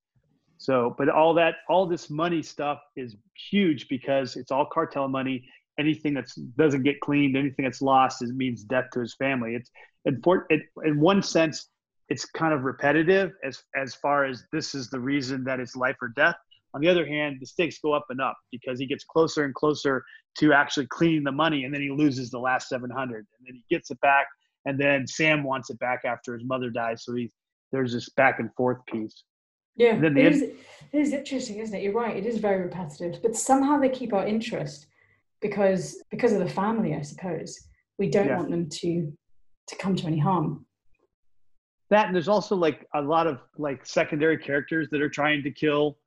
So, 0.59 0.95
but 0.99 1.09
all 1.09 1.35
that, 1.35 1.57
all 1.69 1.87
this 1.87 2.11
money 2.11 2.43
stuff 2.43 2.81
is 2.97 3.17
huge 3.51 3.89
because 3.89 4.37
it's 4.37 4.51
all 4.51 4.67
cartel 4.67 5.09
money. 5.09 5.45
Anything 5.79 6.15
that 6.15 6.29
doesn't 6.57 6.83
get 6.83 7.01
cleaned, 7.01 7.37
anything 7.37 7.65
that's 7.65 7.83
lost, 7.83 8.23
it 8.23 8.29
means 8.31 8.65
death 8.65 8.87
to 8.93 9.01
his 9.01 9.15
family. 9.15 9.55
It's 9.55 9.71
in, 10.05 10.21
for, 10.23 10.47
it, 10.51 10.63
in 10.85 11.01
one 11.01 11.23
sense, 11.23 11.69
it's 12.09 12.25
kind 12.25 12.53
of 12.53 12.65
repetitive 12.65 13.33
as 13.45 13.63
as 13.77 13.95
far 13.95 14.25
as 14.25 14.45
this 14.53 14.75
is 14.75 14.89
the 14.91 14.99
reason 14.99 15.45
that 15.45 15.61
it's 15.61 15.77
life 15.77 15.97
or 16.01 16.09
death. 16.17 16.37
On 16.75 16.81
the 16.81 16.89
other 16.89 17.07
hand, 17.07 17.39
the 17.41 17.47
stakes 17.47 17.79
go 17.79 17.93
up 17.93 18.07
and 18.11 18.21
up 18.21 18.37
because 18.51 18.79
he 18.79 18.87
gets 18.87 19.05
closer 19.05 19.45
and 19.45 19.55
closer 19.55 20.05
to 20.39 20.53
actually 20.53 20.87
cleaning 20.87 21.25
the 21.25 21.33
money, 21.33 21.65
and 21.65 21.73
then 21.73 21.81
he 21.81 21.91
loses 21.91 22.31
the 22.31 22.39
last 22.39 22.69
700, 22.69 23.17
and 23.17 23.27
then 23.47 23.55
he 23.55 23.65
gets 23.75 23.91
it 23.91 24.01
back, 24.01 24.27
and 24.67 24.79
then 24.79 25.07
Sam 25.07 25.43
wants 25.43 25.71
it 25.71 25.79
back 25.79 26.03
after 26.05 26.35
his 26.35 26.45
mother 26.45 26.71
dies. 26.71 27.05
So 27.05 27.15
he 27.15 27.31
there's 27.73 27.93
this 27.93 28.09
back 28.11 28.41
and 28.41 28.53
forth 28.55 28.79
piece. 28.87 29.25
Yeah, 29.77 29.95
and 29.95 30.05
then 30.05 30.15
the 30.15 30.21
it, 30.23 30.27
end- 30.27 30.35
is, 30.35 30.43
it 30.93 30.99
is 30.99 31.13
interesting, 31.13 31.59
isn't 31.59 31.75
it? 31.75 31.83
You're 31.83 31.93
right. 31.93 32.17
It 32.17 32.27
is 32.27 32.39
very 32.39 32.63
repetitive, 32.63 33.23
but 33.23 33.37
somehow 33.37 33.79
they 33.79 33.89
keep 33.89 34.13
our 34.13 34.27
interest 34.27 34.87
because 35.41 36.03
because 36.11 36.33
of 36.33 36.41
the 36.41 36.49
family, 36.49 36.95
I 36.95 37.03
suppose. 37.03 37.59
We 37.99 38.11
don't 38.11 38.29
yeah. 38.29 38.37
want 38.37 38.51
them 38.51 38.69
to 38.69 39.13
to 39.69 39.77
come 39.77 39.97
to 39.97 40.07
any 40.07 40.19
harm. 40.19 40.65
That 41.91 42.07
and 42.07 42.15
there's 42.15 42.29
also 42.29 42.55
like 42.57 42.87
a 42.95 43.03
lot 43.03 43.27
of 43.27 43.41
like 43.57 43.85
secondary 43.87 44.39
characters 44.39 44.89
that 44.91 45.01
are 45.01 45.09
trying 45.09 45.43
to 45.43 45.51
kill. 45.51 45.99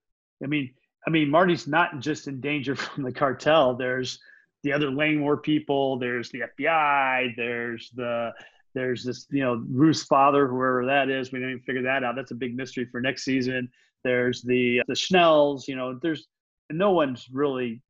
I 0.43 0.47
mean 0.47 0.73
i 1.07 1.09
mean 1.09 1.31
marty's 1.31 1.67
not 1.67 1.99
just 1.99 2.27
in 2.27 2.39
danger 2.41 2.75
from 2.75 3.03
the 3.03 3.11
cartel. 3.11 3.75
There's 3.75 4.19
the 4.63 4.73
other 4.73 4.91
langmore 4.91 5.37
people. 5.37 5.97
There's 5.97 6.29
the 6.29 6.43
fbi 6.57 7.35
there's 7.35 7.91
the 7.95 8.31
there's 8.73 9.03
this 9.03 9.27
you 9.31 9.43
know 9.43 9.63
ruth's 9.69 10.03
father 10.03 10.47
whoever 10.47 10.85
that 10.85 11.09
is. 11.09 11.31
We 11.31 11.39
didn't 11.39 11.55
even 11.55 11.63
figure 11.63 11.83
that 11.83 12.03
out. 12.03 12.15
That's 12.15 12.31
a 12.31 12.35
big 12.35 12.55
mystery 12.55 12.85
for 12.85 13.01
next 13.01 13.23
season. 13.23 13.69
There's 14.03 14.41
the 14.41 14.81
the 14.87 14.95
Snells 14.95 15.67
you 15.67 15.75
know 15.75 15.99
there's 16.01 16.27
no 16.71 16.91
one's 16.91 17.27
really 17.31 17.81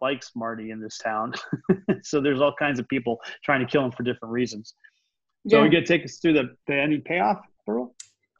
likes 0.00 0.32
marty 0.34 0.70
in 0.70 0.80
this 0.80 0.98
town 0.98 1.32
so 2.02 2.20
there's 2.20 2.40
all 2.40 2.54
kinds 2.58 2.78
of 2.78 2.88
people 2.88 3.18
trying 3.44 3.60
to 3.60 3.66
kill 3.66 3.84
him 3.84 3.92
for 3.92 4.02
different 4.02 4.32
reasons 4.32 4.74
so 5.48 5.58
yeah. 5.58 5.62
we 5.62 5.68
get 5.68 5.80
to 5.80 5.86
take 5.86 6.04
us 6.04 6.16
through 6.16 6.32
the, 6.32 6.56
the 6.66 6.74
ending 6.74 7.02
payoff, 7.02 7.38
Parul? 7.68 7.92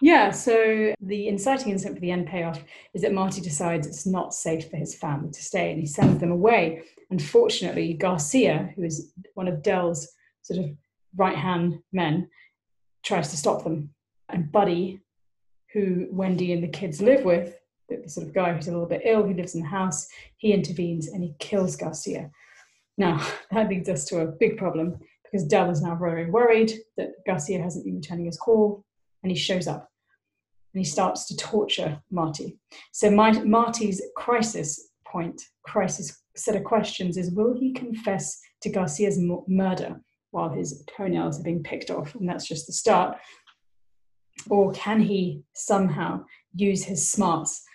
Yeah, 0.03 0.31
so 0.31 0.93
the 1.01 1.29
inciting 1.29 1.73
incident 1.73 1.97
for 1.97 2.01
the 2.01 2.11
end 2.11 2.27
payoff 2.27 2.63
is 2.95 3.03
that 3.03 3.15
Marty 3.15 3.41
decides 3.41 3.87
it's 3.87 4.07
not 4.07 4.35
safe 4.35 4.69
for 4.69 4.77
his 4.77 4.95
family 4.95 5.31
to 5.31 5.43
stay 5.43 5.71
and 5.71 5.81
he 5.81 5.87
sends 5.87 6.21
them 6.21 6.33
away. 6.33 6.83
Unfortunately, 7.11 7.95
Garcia, 7.95 8.73
who 8.75 8.83
is 8.83 9.13
one 9.35 9.49
of 9.49 9.63
Del's 9.63 10.09
sort 10.43 10.61
of 10.61 10.71
right 11.17 11.37
hand 11.37 11.79
men, 11.93 12.29
tries 13.05 13.31
to 13.31 13.37
stop 13.37 13.63
them. 13.63 13.91
And 14.29 14.51
Buddy, 14.51 15.01
who 15.73 16.09
Wendy 16.11 16.53
and 16.53 16.63
the 16.63 16.69
kids 16.69 17.01
live 17.01 17.25
with, 17.25 17.57
the 17.89 18.09
sort 18.09 18.27
of 18.27 18.35
guy 18.35 18.53
who's 18.53 18.69
a 18.69 18.73
little 18.73 18.87
bit 18.87 19.03
ill, 19.05 19.23
who 19.23 19.35
lives 19.35 19.55
in 19.55 19.63
the 19.63 19.69
house, 19.69 20.09
he 20.37 20.53
intervenes 20.53 21.09
and 21.09 21.23
he 21.23 21.35
kills 21.39 21.77
Garcia. 21.77 22.31
Now, 22.99 23.27
that 23.51 23.69
leads 23.69 23.89
us 23.89 24.05
to 24.07 24.21
a 24.21 24.27
big 24.27 24.57
problem 24.57 24.99
because 25.25 25.47
Del 25.47 25.71
is 25.71 25.83
now 25.83 25.97
very 25.97 26.31
worried 26.31 26.73
that 26.97 27.11
Garcia 27.27 27.63
hasn't 27.63 27.85
been 27.85 27.97
returning 27.97 28.27
his 28.27 28.39
call, 28.39 28.85
and 29.23 29.31
he 29.31 29.37
shows 29.37 29.67
up 29.67 29.91
and 30.77 30.85
he 30.85 30.91
starts 30.91 31.27
to 31.27 31.37
torture 31.37 32.03
Marty. 32.11 32.59
So 32.93 33.11
my, 33.11 33.33
Marty's 33.33 34.03
crisis 34.15 34.91
point, 35.07 35.41
crisis 35.65 36.23
set 36.37 36.55
of 36.55 36.65
questions 36.65 37.17
is: 37.17 37.31
Will 37.31 37.59
he 37.59 37.73
confess 37.73 38.39
to 38.61 38.69
Garcia's 38.69 39.17
m- 39.17 39.43
murder 39.49 39.99
while 40.33 40.51
his 40.51 40.85
toenails 40.95 41.41
are 41.41 41.45
being 41.45 41.63
picked 41.63 41.91
off, 41.91 42.15
and 42.15 42.29
that's 42.29 42.47
just 42.47 42.67
the 42.67 42.75
start, 42.75 43.17
or 44.51 44.71
can 44.73 45.01
he 45.01 45.43
somehow 45.55 46.23
use 46.55 46.85
his 46.85 47.09
smarts 47.09 47.66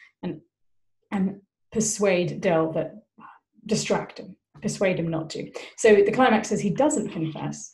and 1.12 1.42
persuade 1.72 2.42
Del 2.42 2.72
that 2.74 3.04
distract 3.66 4.20
him? 4.20 4.36
persuade 4.62 5.00
him 5.00 5.10
not 5.10 5.30
to. 5.32 5.52
So 5.78 5.96
the 5.96 6.12
climax 6.12 6.50
says 6.50 6.62
he 6.62 6.70
doesn't 6.70 7.10
confess. 7.10 7.74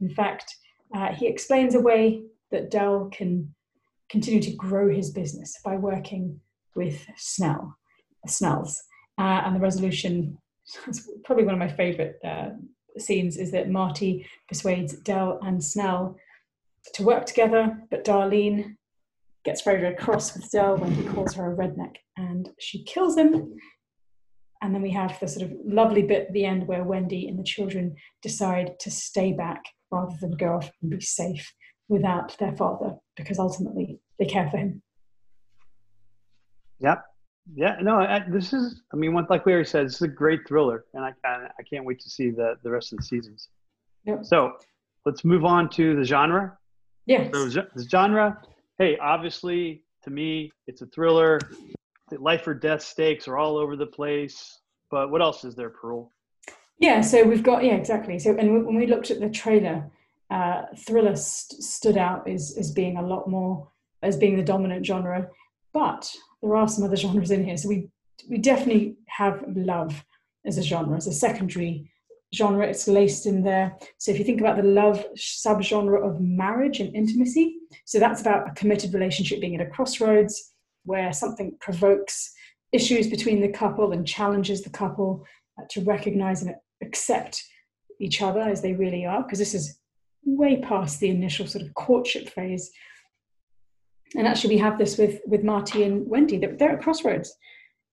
In 0.00 0.08
fact, 0.08 0.54
uh, 0.94 1.12
he 1.12 1.26
explains 1.26 1.74
a 1.74 1.80
way 1.80 2.22
that 2.50 2.70
Del 2.70 3.08
can 3.12 3.54
continue 4.08 4.40
to 4.40 4.52
grow 4.52 4.88
his 4.88 5.10
business 5.10 5.54
by 5.64 5.76
working 5.76 6.40
with 6.74 7.04
Snell, 7.16 7.76
Snells. 8.26 8.82
Uh, 9.18 9.42
and 9.44 9.56
the 9.56 9.60
resolution 9.60 10.38
is 10.88 11.10
probably 11.24 11.44
one 11.44 11.54
of 11.54 11.60
my 11.60 11.68
favorite 11.68 12.18
uh, 12.24 12.50
scenes 12.96 13.36
is 13.36 13.50
that 13.52 13.70
Marty 13.70 14.26
persuades 14.48 14.94
Del 14.98 15.38
and 15.42 15.62
Snell 15.62 16.16
to 16.94 17.02
work 17.02 17.26
together, 17.26 17.76
but 17.90 18.04
Darlene 18.04 18.76
gets 19.48 19.62
very, 19.62 19.80
very 19.80 19.94
cross 19.94 20.34
with 20.34 20.50
Del 20.50 20.76
when 20.76 20.92
he 20.92 21.04
calls 21.04 21.34
her 21.34 21.52
a 21.52 21.56
redneck 21.56 21.96
and 22.16 22.50
she 22.58 22.84
kills 22.84 23.16
him 23.16 23.54
and 24.60 24.74
then 24.74 24.82
we 24.82 24.90
have 24.90 25.18
the 25.20 25.28
sort 25.28 25.50
of 25.50 25.56
lovely 25.64 26.02
bit 26.02 26.26
at 26.26 26.32
the 26.32 26.44
end 26.44 26.66
where 26.66 26.84
Wendy 26.84 27.28
and 27.28 27.38
the 27.38 27.44
children 27.44 27.94
decide 28.22 28.78
to 28.80 28.90
stay 28.90 29.32
back 29.32 29.62
rather 29.90 30.14
than 30.20 30.32
go 30.32 30.56
off 30.56 30.70
and 30.82 30.90
be 30.90 31.00
safe 31.00 31.52
without 31.88 32.36
their 32.38 32.54
father 32.56 32.94
because 33.16 33.38
ultimately 33.38 34.00
they 34.18 34.26
care 34.26 34.50
for 34.50 34.58
him. 34.58 34.82
Yep. 36.80 37.04
Yeah, 37.54 37.76
no, 37.80 38.00
I, 38.00 38.24
this 38.28 38.52
is, 38.52 38.82
I 38.92 38.96
mean, 38.96 39.14
like 39.30 39.46
Larry 39.46 39.64
said, 39.64 39.86
this 39.86 39.94
is 39.94 40.02
a 40.02 40.08
great 40.08 40.40
thriller, 40.46 40.84
and 40.92 41.02
I, 41.02 41.12
I, 41.24 41.48
I 41.58 41.62
can't 41.62 41.86
wait 41.86 41.98
to 42.00 42.10
see 42.10 42.30
the, 42.30 42.56
the 42.62 42.70
rest 42.70 42.92
of 42.92 42.98
the 42.98 43.04
seasons. 43.04 43.48
Yep. 44.04 44.26
So 44.26 44.52
let's 45.06 45.24
move 45.24 45.46
on 45.46 45.70
to 45.70 45.96
the 45.96 46.04
genre. 46.04 46.58
Yeah. 47.06 47.30
So 47.32 47.48
the 47.48 47.88
genre, 47.88 48.38
hey, 48.78 48.96
obviously, 48.98 49.84
to 50.04 50.10
me, 50.10 50.50
it's 50.66 50.82
a 50.82 50.86
thriller 50.86 51.40
the 52.10 52.18
life 52.18 52.46
or 52.46 52.54
death 52.54 52.82
stakes 52.82 53.28
are 53.28 53.36
all 53.36 53.56
over 53.56 53.76
the 53.76 53.86
place. 53.86 54.60
But 54.90 55.10
what 55.10 55.20
else 55.20 55.44
is 55.44 55.54
there, 55.54 55.70
Parul? 55.70 56.08
Yeah, 56.78 57.00
so 57.00 57.24
we've 57.24 57.42
got 57.42 57.64
yeah 57.64 57.74
exactly. 57.74 58.18
So 58.18 58.36
and 58.36 58.64
when 58.64 58.76
we 58.76 58.86
looked 58.86 59.10
at 59.10 59.20
the 59.20 59.28
trailer, 59.28 59.90
uh, 60.30 60.62
thriller 60.86 61.16
st- 61.16 61.62
stood 61.62 61.96
out 61.96 62.28
as 62.28 62.56
as 62.58 62.70
being 62.70 62.96
a 62.96 63.06
lot 63.06 63.28
more 63.28 63.68
as 64.02 64.16
being 64.16 64.36
the 64.36 64.44
dominant 64.44 64.86
genre, 64.86 65.28
but 65.72 66.10
there 66.40 66.56
are 66.56 66.68
some 66.68 66.84
other 66.84 66.96
genres 67.04 67.30
in 67.30 67.44
here. 67.44 67.56
So 67.56 67.68
we 67.68 67.88
we 68.28 68.38
definitely 68.38 68.96
have 69.06 69.44
love 69.48 70.04
as 70.44 70.56
a 70.56 70.62
genre, 70.62 70.96
as 70.96 71.06
a 71.06 71.12
secondary 71.12 71.90
genre. 72.34 72.66
It's 72.66 72.88
laced 72.88 73.26
in 73.26 73.42
there. 73.42 73.76
So 73.96 74.10
if 74.10 74.18
you 74.18 74.24
think 74.24 74.40
about 74.40 74.56
the 74.56 74.62
love 74.62 75.04
subgenre 75.16 76.04
of 76.04 76.20
marriage 76.20 76.80
and 76.80 76.94
intimacy, 76.94 77.56
so 77.84 77.98
that's 77.98 78.20
about 78.20 78.48
a 78.48 78.54
committed 78.54 78.92
relationship 78.94 79.40
being 79.40 79.54
at 79.54 79.66
a 79.66 79.70
crossroads 79.70 80.52
where 80.84 81.12
something 81.12 81.56
provokes 81.60 82.32
issues 82.72 83.08
between 83.08 83.40
the 83.40 83.48
couple 83.48 83.92
and 83.92 84.06
challenges 84.06 84.62
the 84.62 84.70
couple 84.70 85.24
uh, 85.58 85.64
to 85.70 85.80
recognize 85.82 86.42
and 86.42 86.54
accept 86.82 87.42
each 88.00 88.22
other 88.22 88.40
as 88.40 88.62
they 88.62 88.74
really 88.74 89.06
are, 89.06 89.22
because 89.22 89.38
this 89.38 89.54
is 89.54 89.78
way 90.24 90.60
past 90.60 91.00
the 91.00 91.08
initial 91.08 91.46
sort 91.46 91.64
of 91.64 91.74
courtship 91.74 92.28
phase. 92.28 92.70
And 94.16 94.26
actually, 94.26 94.54
we 94.54 94.60
have 94.60 94.78
this 94.78 94.96
with, 94.96 95.20
with 95.26 95.42
Marty 95.42 95.82
and 95.82 96.08
Wendy. 96.08 96.38
They're, 96.38 96.56
they're 96.56 96.72
at 96.72 96.82
crossroads. 96.82 97.34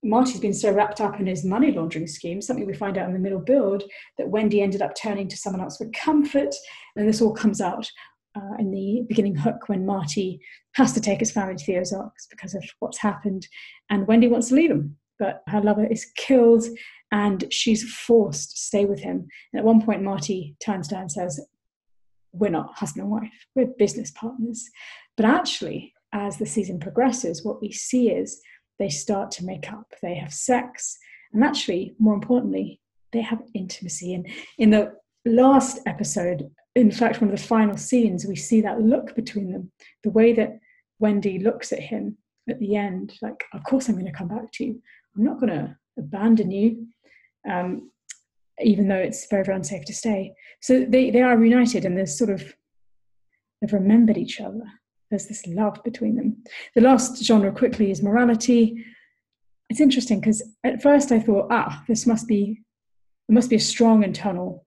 Marty's 0.06 0.40
been 0.40 0.54
so 0.54 0.72
wrapped 0.72 1.02
up 1.02 1.20
in 1.20 1.26
his 1.26 1.44
money 1.44 1.72
laundering 1.72 2.06
scheme, 2.06 2.42
something 2.42 2.66
we 2.66 2.74
find 2.74 2.98
out 2.98 3.08
in 3.08 3.14
the 3.14 3.20
middle 3.20 3.40
build, 3.40 3.84
that 4.18 4.30
Wendy 4.30 4.62
ended 4.62 4.82
up 4.82 4.96
turning 4.96 5.28
to 5.28 5.36
someone 5.36 5.62
else 5.62 5.78
for 5.78 5.90
comfort. 5.90 6.54
And 6.96 7.10
this 7.10 7.22
all 7.22 7.34
comes 7.34 7.60
out 7.60 7.92
uh, 8.36 8.56
in 8.60 8.70
the 8.72 9.04
beginning 9.08 9.36
hook 9.36 9.68
when 9.68 9.86
Marty 9.86 10.40
has 10.76 10.94
to 10.94 11.02
take 11.02 11.20
his 11.20 11.32
family 11.32 11.56
to 11.56 11.66
the 11.66 11.80
Ozarks 11.80 12.28
because 12.30 12.54
of 12.54 12.64
what's 12.80 13.00
happened, 13.00 13.48
and 13.90 14.08
Wendy 14.08 14.28
wants 14.28 14.50
to 14.50 14.56
leave 14.56 14.70
him, 14.72 14.98
but 15.18 15.42
her 15.48 15.62
lover 15.62 15.86
is 15.86 16.12
killed, 16.18 16.66
and 17.12 17.46
she's 17.52 17.90
forced 17.92 18.52
to 18.52 18.58
stay 18.58 18.86
with 18.86 19.00
him. 19.00 19.28
And 19.54 19.60
at 19.60 19.66
one 19.66 19.82
point, 19.82 20.04
Marty 20.04 20.56
turns 20.64 20.88
down 20.88 21.02
and 21.02 21.12
says, 21.12 21.40
"We're 22.34 22.50
not 22.52 22.78
husband 22.78 23.04
and 23.04 23.12
wife; 23.12 23.48
we're 23.56 23.68
business 23.78 24.12
partners." 24.12 24.70
But 25.16 25.26
actually, 25.26 25.94
as 26.12 26.38
the 26.38 26.46
season 26.46 26.80
progresses, 26.80 27.44
what 27.44 27.62
we 27.62 27.72
see 27.72 28.12
is 28.12 28.42
they 28.80 28.90
start 28.90 29.32
to 29.32 29.46
make 29.46 29.72
up. 29.72 29.94
They 30.02 30.16
have 30.16 30.34
sex, 30.34 30.98
and 31.34 31.44
actually, 31.44 31.96
more 32.00 32.14
importantly, 32.14 32.80
they 33.12 33.22
have 33.22 33.42
intimacy. 33.54 34.14
And 34.14 34.28
in 34.58 34.70
the 34.70 34.94
last 35.26 35.80
episode, 35.86 36.50
in 36.76 36.92
fact, 36.92 37.22
one 37.22 37.32
of 37.32 37.38
the 37.38 37.48
final 37.48 37.78
scenes, 37.78 38.26
we 38.26 38.36
see 38.36 38.62
that 38.62 38.82
look 38.82 39.16
between 39.16 39.52
them, 39.52 39.72
the 40.04 40.10
way 40.10 40.34
that 40.34 40.60
Wendy 41.00 41.40
looks 41.40 41.72
at 41.72 41.80
him 41.80 42.18
at 42.50 42.60
the 42.60 42.76
end, 42.76 43.18
like, 43.22 43.44
of 43.54 43.64
course 43.64 43.88
I'm 43.88 43.96
going 43.96 44.06
to 44.06 44.12
come 44.12 44.28
back 44.28 44.52
to 44.54 44.66
you. 44.66 44.82
I'm 45.16 45.24
not 45.24 45.40
going 45.40 45.54
to 45.54 45.78
abandon 45.98 46.52
you, 46.52 46.88
um, 47.50 47.92
even 48.62 48.88
though 48.88 48.96
it's 48.96 49.28
very, 49.28 49.44
very 49.44 49.56
unsafe 49.56 49.86
to 49.86 49.94
stay. 49.94 50.34
So 50.62 50.86
they, 50.88 51.10
they 51.10 51.22
are 51.22 51.38
reunited 51.38 51.86
and 51.86 51.98
there's 51.98 52.18
sort 52.18 52.30
of, 52.30 52.54
they've 53.62 53.74
remembered 53.74 54.18
each 54.18 54.40
other. 54.40 54.64
There's 55.16 55.28
this 55.28 55.48
love 55.48 55.82
between 55.86 56.18
them. 56.18 56.44
The 56.76 56.82
last 56.82 57.24
genre 57.24 57.50
quickly 57.50 57.90
is 57.90 58.04
morality. 58.04 58.84
It's 59.70 59.80
interesting 59.80 60.20
because 60.20 60.44
at 60.66 60.82
first 60.82 61.10
I 61.10 61.22
thought, 61.22 61.48
ah, 61.52 61.86
this 61.88 62.06
must 62.06 62.28
be, 62.28 62.62
there 63.30 63.34
must 63.34 63.50
be 63.50 63.56
a 63.56 63.62
strong 63.62 64.04
internal 64.04 64.66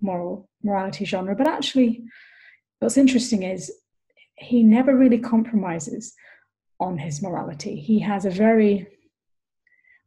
moral 0.00 0.48
morality 0.62 1.04
genre. 1.04 1.36
But 1.36 1.48
actually, 1.48 2.02
what's 2.78 2.96
interesting 2.96 3.42
is 3.42 3.70
he 4.36 4.62
never 4.62 4.96
really 4.96 5.18
compromises 5.18 6.14
on 6.80 6.96
his 6.96 7.20
morality. 7.20 7.78
He 7.78 7.98
has 7.98 8.24
a 8.24 8.30
very 8.30 8.88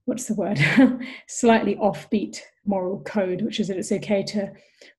what's 0.06 0.26
the 0.26 0.34
word 0.34 0.60
slightly 1.28 1.76
offbeat 1.76 2.40
moral 2.66 3.02
code 3.02 3.44
which 3.44 3.60
is 3.60 3.68
that 3.68 3.78
it's 3.78 3.92
okay 3.92 4.24
to 4.24 4.52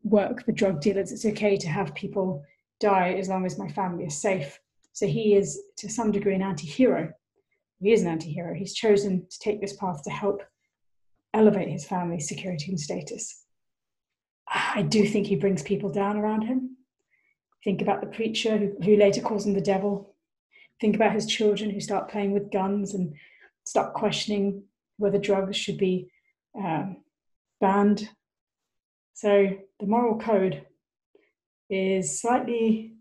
work 0.04 0.44
for 0.44 0.52
drug 0.52 0.80
dealers 0.80 1.10
it's 1.10 1.26
okay 1.26 1.56
to 1.56 1.68
have 1.68 1.92
people 1.96 2.44
die 2.82 3.14
as 3.14 3.28
long 3.28 3.46
as 3.46 3.58
my 3.58 3.68
family 3.68 4.04
is 4.04 4.20
safe. 4.20 4.58
So 4.92 5.06
he 5.06 5.34
is 5.34 5.48
to 5.78 5.88
some 5.88 6.12
degree 6.12 6.34
an 6.34 6.42
anti-hero. 6.42 7.12
He 7.80 7.92
is 7.92 8.02
an 8.02 8.08
anti-hero. 8.08 8.54
He's 8.54 8.74
chosen 8.74 9.26
to 9.30 9.38
take 9.38 9.60
this 9.60 9.76
path 9.76 10.02
to 10.04 10.10
help 10.10 10.42
elevate 11.32 11.68
his 11.68 11.86
family's 11.86 12.28
security 12.28 12.66
and 12.70 12.78
status. 12.78 13.44
I 14.46 14.82
do 14.82 15.06
think 15.06 15.26
he 15.26 15.36
brings 15.36 15.62
people 15.62 15.90
down 15.90 16.16
around 16.16 16.42
him. 16.42 16.76
Think 17.64 17.80
about 17.80 18.00
the 18.00 18.14
preacher 18.18 18.58
who, 18.58 18.72
who 18.84 18.96
later 18.96 19.22
calls 19.22 19.46
him 19.46 19.54
the 19.54 19.60
devil. 19.60 20.14
Think 20.80 20.96
about 20.96 21.14
his 21.14 21.26
children 21.26 21.70
who 21.70 21.80
start 21.80 22.10
playing 22.10 22.32
with 22.32 22.52
guns 22.52 22.94
and 22.94 23.14
start 23.64 23.94
questioning 23.94 24.64
whether 24.98 25.18
drugs 25.18 25.56
should 25.56 25.78
be 25.78 26.10
um, 26.58 26.96
banned. 27.60 28.08
So 29.14 29.48
the 29.80 29.86
moral 29.86 30.18
code 30.18 30.66
is 31.72 32.20
slightly 32.20 32.92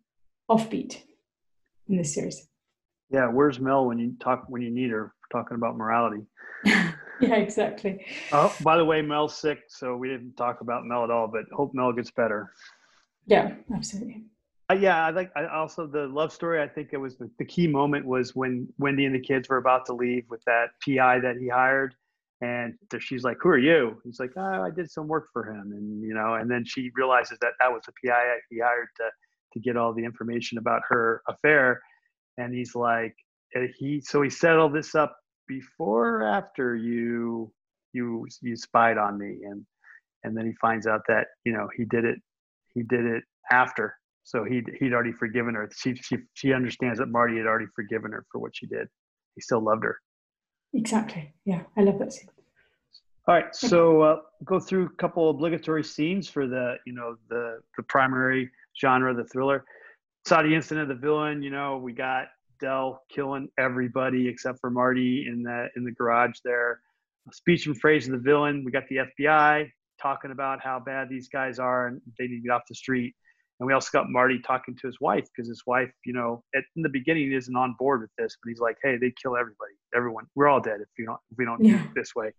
offbeat 0.50 1.02
in 1.90 1.98
this 1.98 2.16
series. 2.16 2.48
Yeah, 3.10 3.28
where's 3.28 3.60
Mel 3.60 3.86
when 3.86 4.00
you 4.00 4.16
talk 4.22 4.46
when 4.48 4.62
you 4.62 4.72
need 4.72 4.90
her 4.92 5.14
talking 5.32 5.56
about 5.56 5.76
morality? 5.76 6.24
yeah, 6.66 6.96
exactly. 7.36 8.06
Oh, 8.32 8.56
by 8.62 8.78
the 8.78 8.86
way, 8.86 9.02
Mel's 9.02 9.36
sick, 9.36 9.60
so 9.68 9.98
we 9.98 10.08
didn't 10.08 10.36
talk 10.36 10.62
about 10.62 10.86
Mel 10.86 11.04
at 11.04 11.12
all. 11.12 11.28
But 11.28 11.44
hope 11.52 11.74
Mel 11.74 11.92
gets 11.92 12.12
better. 12.12 12.54
Yeah, 13.28 13.56
absolutely. 13.76 14.24
Uh, 14.70 14.76
yeah, 14.76 15.06
I 15.06 15.10
like. 15.10 15.32
I 15.36 15.48
also 15.48 15.86
the 15.86 16.08
love 16.08 16.32
story. 16.32 16.62
I 16.62 16.68
think 16.68 16.90
it 16.94 16.98
was 16.98 17.18
the, 17.18 17.30
the 17.38 17.46
key 17.46 17.68
moment 17.68 18.06
was 18.06 18.34
when 18.36 18.70
Wendy 18.80 19.06
and 19.06 19.14
the 19.14 19.20
kids 19.20 19.50
were 19.50 19.58
about 19.58 19.86
to 19.88 19.94
leave 19.94 20.24
with 20.30 20.42
that 20.46 20.70
PI 20.86 21.20
that 21.20 21.36
he 21.38 21.50
hired, 21.50 21.94
and 22.42 22.74
she's 23.00 23.24
like, 23.24 23.38
"Who 23.42 23.50
are 23.50 23.58
you?" 23.58 24.02
He's 24.04 24.20
like, 24.20 24.32
"Oh, 24.36 24.64
I 24.64 24.70
did 24.70 24.90
some 24.90 25.08
work 25.08 25.28
for 25.34 25.44
him," 25.50 25.72
and 25.74 26.02
you 26.02 26.14
know, 26.14 26.36
and 26.36 26.50
then 26.50 26.66
she 26.66 26.92
realizes 26.96 27.38
that 27.42 27.54
that 27.60 27.72
was 27.72 27.84
the 27.86 27.94
PI 28.04 28.38
he 28.50 28.60
hired 28.60 28.88
to 28.98 29.10
to 29.54 29.60
get 29.60 29.78
all 29.78 29.94
the 29.94 30.04
information 30.04 30.58
about 30.58 30.82
her 30.90 31.22
affair, 31.28 31.82
and 32.38 32.54
he's 32.54 32.76
like, 32.76 33.16
eh, 33.56 33.68
he 33.78 34.02
so 34.02 34.22
he 34.22 34.30
set 34.30 34.58
all 34.58 34.70
this 34.70 34.96
up 34.96 35.16
before 35.48 36.18
or 36.18 36.24
after 36.24 36.76
you 36.76 37.52
you 37.94 38.28
you 38.42 38.56
spied 38.56 38.98
on 38.98 39.18
me, 39.18 39.40
and 39.44 39.66
and 40.24 40.36
then 40.38 40.46
he 40.46 40.54
finds 40.62 40.88
out 40.88 41.02
that 41.08 41.28
you 41.46 41.54
know 41.54 41.68
he 41.78 41.86
did 41.86 42.06
it 42.06 42.20
he 42.74 42.84
did 42.84 43.06
it 43.06 43.24
after 43.52 43.96
so 44.24 44.44
he'd 44.44 44.70
he'd 44.80 44.94
already 44.94 45.12
forgiven 45.12 45.56
her. 45.56 45.70
She 45.76 45.96
she 45.96 46.18
she 46.34 46.54
understands 46.54 47.00
that 47.00 47.08
Marty 47.08 47.38
had 47.38 47.48
already 47.48 47.66
forgiven 47.76 48.12
her 48.12 48.26
for 48.32 48.40
what 48.40 48.56
she 48.56 48.68
did. 48.68 48.88
He 49.36 49.42
still 49.42 49.62
loved 49.62 49.84
her. 49.84 50.00
Exactly. 50.74 51.34
Yeah, 51.46 51.64
I 51.78 51.82
love 51.82 52.00
that 52.00 52.14
scene. 52.14 52.30
All 53.28 53.36
right, 53.36 53.56
so 53.56 54.02
uh, 54.02 54.18
go 54.46 54.60
through 54.60 54.86
a 54.86 54.90
couple 54.90 55.30
obligatory 55.30 55.84
scenes 55.84 56.28
for 56.28 56.48
the 56.48 56.76
you 56.86 56.94
know 56.94 57.18
the 57.30 57.60
the 57.78 57.84
primary 57.84 58.50
genre, 58.80 59.14
the 59.14 59.26
thriller. 59.26 59.64
Saw 60.26 60.42
the 60.42 60.54
incident 60.54 60.90
of 60.90 60.98
the 60.98 61.02
villain. 61.02 61.44
You 61.44 61.52
know, 61.52 61.78
we 61.78 61.94
got 61.94 62.28
Del 62.60 63.02
killing 63.14 63.50
everybody 63.60 64.28
except 64.28 64.60
for 64.60 64.70
Marty 64.70 65.28
in 65.28 65.44
the 65.44 65.68
in 65.76 65.84
the 65.84 65.92
garage 65.92 66.40
there. 66.44 66.80
Speech 67.32 67.68
and 67.68 67.80
phrase 67.80 68.08
of 68.08 68.14
the 68.14 68.20
villain. 68.20 68.64
We 68.66 68.72
got 68.72 68.88
the 68.90 68.98
FBI 69.20 69.70
talking 70.02 70.32
about 70.32 70.60
how 70.64 70.80
bad 70.80 71.08
these 71.10 71.30
guys 71.30 71.60
are 71.60 71.88
and 71.88 72.02
they 72.18 72.26
need 72.28 72.38
to 72.38 72.48
get 72.48 72.52
off 72.52 72.64
the 72.68 72.76
street. 72.76 73.16
And 73.62 73.68
we 73.68 73.74
also 73.74 73.90
got 73.94 74.10
Marty 74.10 74.40
talking 74.40 74.76
to 74.76 74.88
his 74.88 75.00
wife 75.00 75.24
because 75.26 75.48
his 75.48 75.62
wife, 75.68 75.92
you 76.04 76.14
know, 76.14 76.44
at, 76.56 76.64
in 76.76 76.82
the 76.82 76.90
beginning 76.90 77.32
isn't 77.32 77.56
on 77.56 77.76
board 77.78 78.02
with 78.02 78.10
this, 78.18 78.36
but 78.42 78.50
he's 78.50 78.60
like, 78.60 78.76
"Hey, 78.82 78.98
they 78.98 79.14
kill 79.22 79.38
everybody, 79.38 79.74
everyone. 79.96 80.26
We're 80.34 80.48
all 80.48 80.60
dead 80.60 80.82
if 80.82 80.88
you 80.98 81.06
don't 81.06 81.20
if 81.32 81.38
we 81.38 81.46
don't 81.46 81.64
yeah. 81.64 81.78
do 81.78 81.84
it 81.84 81.92
this 81.96 82.16
way." 82.16 82.32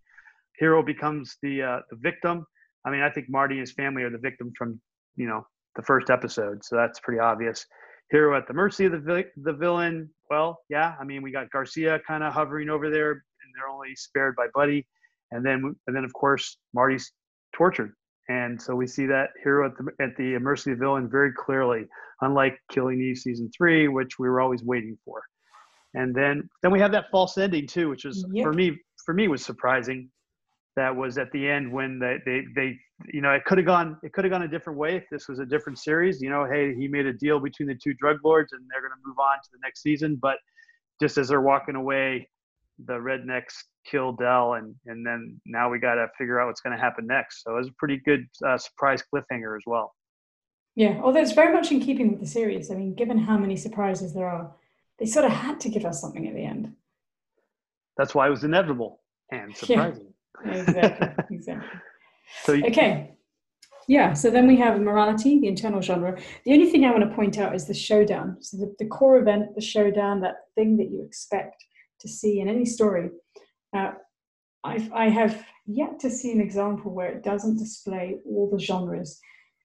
Hero 0.58 0.82
becomes 0.82 1.36
the 1.40 1.62
uh, 1.62 1.80
the 1.90 1.96
victim. 2.00 2.44
I 2.84 2.90
mean, 2.90 3.02
I 3.02 3.08
think 3.08 3.30
Marty 3.30 3.54
and 3.54 3.60
his 3.60 3.70
family 3.70 4.02
are 4.02 4.10
the 4.10 4.18
victim 4.18 4.52
from 4.58 4.80
you 5.14 5.28
know 5.28 5.46
the 5.76 5.82
first 5.82 6.10
episode, 6.10 6.64
so 6.64 6.74
that's 6.74 6.98
pretty 6.98 7.20
obvious. 7.20 7.64
Hero 8.10 8.36
at 8.36 8.48
the 8.48 8.54
mercy 8.54 8.86
of 8.86 8.92
the 8.92 8.98
vi- 8.98 9.30
the 9.44 9.52
villain. 9.52 10.10
Well, 10.28 10.58
yeah, 10.70 10.96
I 11.00 11.04
mean, 11.04 11.22
we 11.22 11.30
got 11.30 11.48
Garcia 11.52 12.00
kind 12.04 12.24
of 12.24 12.32
hovering 12.32 12.68
over 12.68 12.90
there, 12.90 13.12
and 13.12 13.52
they're 13.54 13.68
only 13.72 13.94
spared 13.94 14.34
by 14.34 14.48
Buddy, 14.56 14.88
and 15.30 15.46
then 15.46 15.76
and 15.86 15.94
then 15.94 16.02
of 16.02 16.12
course 16.14 16.58
Marty's 16.74 17.12
tortured 17.54 17.94
and 18.28 18.60
so 18.60 18.74
we 18.74 18.86
see 18.86 19.06
that 19.06 19.30
hero 19.42 19.66
at 19.66 19.76
the 19.76 20.04
at 20.04 20.16
the 20.16 20.38
mercy 20.38 20.70
of 20.70 20.78
the 20.78 20.84
villain 20.84 21.08
very 21.08 21.32
clearly, 21.32 21.86
unlike 22.20 22.58
Killing 22.70 23.00
Eve 23.00 23.18
season 23.18 23.50
three, 23.56 23.88
which 23.88 24.18
we 24.18 24.28
were 24.28 24.40
always 24.40 24.62
waiting 24.62 24.96
for. 25.04 25.22
And 25.94 26.14
then 26.14 26.48
then 26.62 26.70
we 26.70 26.80
have 26.80 26.92
that 26.92 27.06
false 27.10 27.36
ending 27.36 27.66
too, 27.66 27.88
which 27.88 28.04
is 28.04 28.24
for 28.42 28.52
me 28.52 28.78
for 29.04 29.14
me 29.14 29.28
was 29.28 29.44
surprising. 29.44 30.10
That 30.74 30.94
was 30.96 31.18
at 31.18 31.30
the 31.32 31.48
end 31.48 31.70
when 31.70 31.98
they 31.98 32.18
they, 32.24 32.44
they 32.54 32.78
you 33.12 33.20
know 33.20 33.32
it 33.32 33.44
could 33.44 33.58
have 33.58 33.66
gone 33.66 33.98
it 34.02 34.12
could 34.12 34.24
have 34.24 34.30
gone 34.30 34.42
a 34.42 34.48
different 34.48 34.78
way 34.78 34.96
if 34.96 35.04
this 35.10 35.28
was 35.28 35.38
a 35.38 35.44
different 35.44 35.78
series. 35.78 36.22
You 36.22 36.30
know, 36.30 36.46
hey, 36.46 36.74
he 36.74 36.88
made 36.88 37.06
a 37.06 37.12
deal 37.12 37.40
between 37.40 37.68
the 37.68 37.74
two 37.74 37.92
drug 37.94 38.18
lords 38.24 38.52
and 38.52 38.62
they're 38.70 38.80
going 38.80 38.92
to 38.92 39.06
move 39.06 39.18
on 39.18 39.36
to 39.42 39.48
the 39.52 39.58
next 39.62 39.82
season. 39.82 40.18
But 40.20 40.38
just 41.00 41.18
as 41.18 41.28
they're 41.28 41.42
walking 41.42 41.74
away, 41.74 42.28
the 42.86 42.94
rednecks 42.94 43.54
kill 43.84 44.12
Del, 44.12 44.54
and 44.54 44.74
and 44.86 45.06
then 45.06 45.40
now 45.46 45.70
we 45.70 45.78
got 45.78 45.94
to 45.94 46.08
figure 46.18 46.40
out 46.40 46.46
what's 46.46 46.60
going 46.60 46.76
to 46.76 46.82
happen 46.82 47.06
next. 47.06 47.42
So 47.44 47.54
it 47.54 47.58
was 47.58 47.68
a 47.68 47.74
pretty 47.78 47.98
good 48.04 48.26
uh, 48.46 48.58
surprise 48.58 49.02
cliffhanger 49.02 49.56
as 49.56 49.62
well. 49.66 49.94
Yeah, 50.74 51.00
although 51.02 51.20
it's 51.20 51.32
very 51.32 51.52
much 51.52 51.70
in 51.70 51.80
keeping 51.80 52.10
with 52.10 52.20
the 52.20 52.26
series. 52.26 52.70
I 52.70 52.74
mean, 52.74 52.94
given 52.94 53.18
how 53.18 53.36
many 53.36 53.56
surprises 53.56 54.14
there 54.14 54.28
are, 54.28 54.50
they 54.98 55.06
sort 55.06 55.26
of 55.26 55.32
had 55.32 55.60
to 55.60 55.68
give 55.68 55.84
us 55.84 56.00
something 56.00 56.26
at 56.26 56.34
the 56.34 56.44
end. 56.44 56.72
That's 57.98 58.14
why 58.14 58.26
it 58.26 58.30
was 58.30 58.44
inevitable 58.44 59.00
and 59.30 59.54
surprising. 59.54 60.12
Yeah, 60.44 60.52
exactly. 60.52 61.26
exactly. 61.36 61.80
So 62.44 62.52
you, 62.52 62.64
okay. 62.66 63.10
Yeah, 63.88 64.14
so 64.14 64.30
then 64.30 64.46
we 64.46 64.56
have 64.56 64.80
morality, 64.80 65.40
the 65.40 65.48
internal 65.48 65.82
genre. 65.82 66.18
The 66.44 66.52
only 66.52 66.70
thing 66.70 66.84
I 66.84 66.90
want 66.90 67.08
to 67.08 67.14
point 67.14 67.36
out 67.36 67.54
is 67.54 67.66
the 67.66 67.74
showdown. 67.74 68.38
So 68.40 68.56
the, 68.56 68.74
the 68.78 68.86
core 68.86 69.18
event, 69.18 69.54
the 69.54 69.60
showdown, 69.60 70.20
that 70.20 70.36
thing 70.54 70.76
that 70.78 70.90
you 70.90 71.02
expect 71.04 71.64
to 72.02 72.08
see 72.08 72.40
in 72.40 72.48
any 72.48 72.64
story. 72.64 73.10
Uh, 73.74 73.92
I've, 74.64 74.92
I 74.92 75.08
have 75.08 75.44
yet 75.66 75.98
to 76.00 76.10
see 76.10 76.32
an 76.32 76.40
example 76.40 76.94
where 76.94 77.10
it 77.10 77.24
doesn't 77.24 77.58
display 77.58 78.16
all 78.26 78.50
the 78.50 78.62
genres 78.62 79.18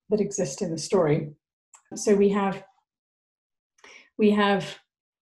that 0.10 0.22
exist 0.22 0.62
in 0.62 0.72
the 0.72 0.78
story. 0.78 1.32
So 1.96 2.16
we 2.16 2.30
have 2.30 2.64
we 4.18 4.32
have 4.32 4.80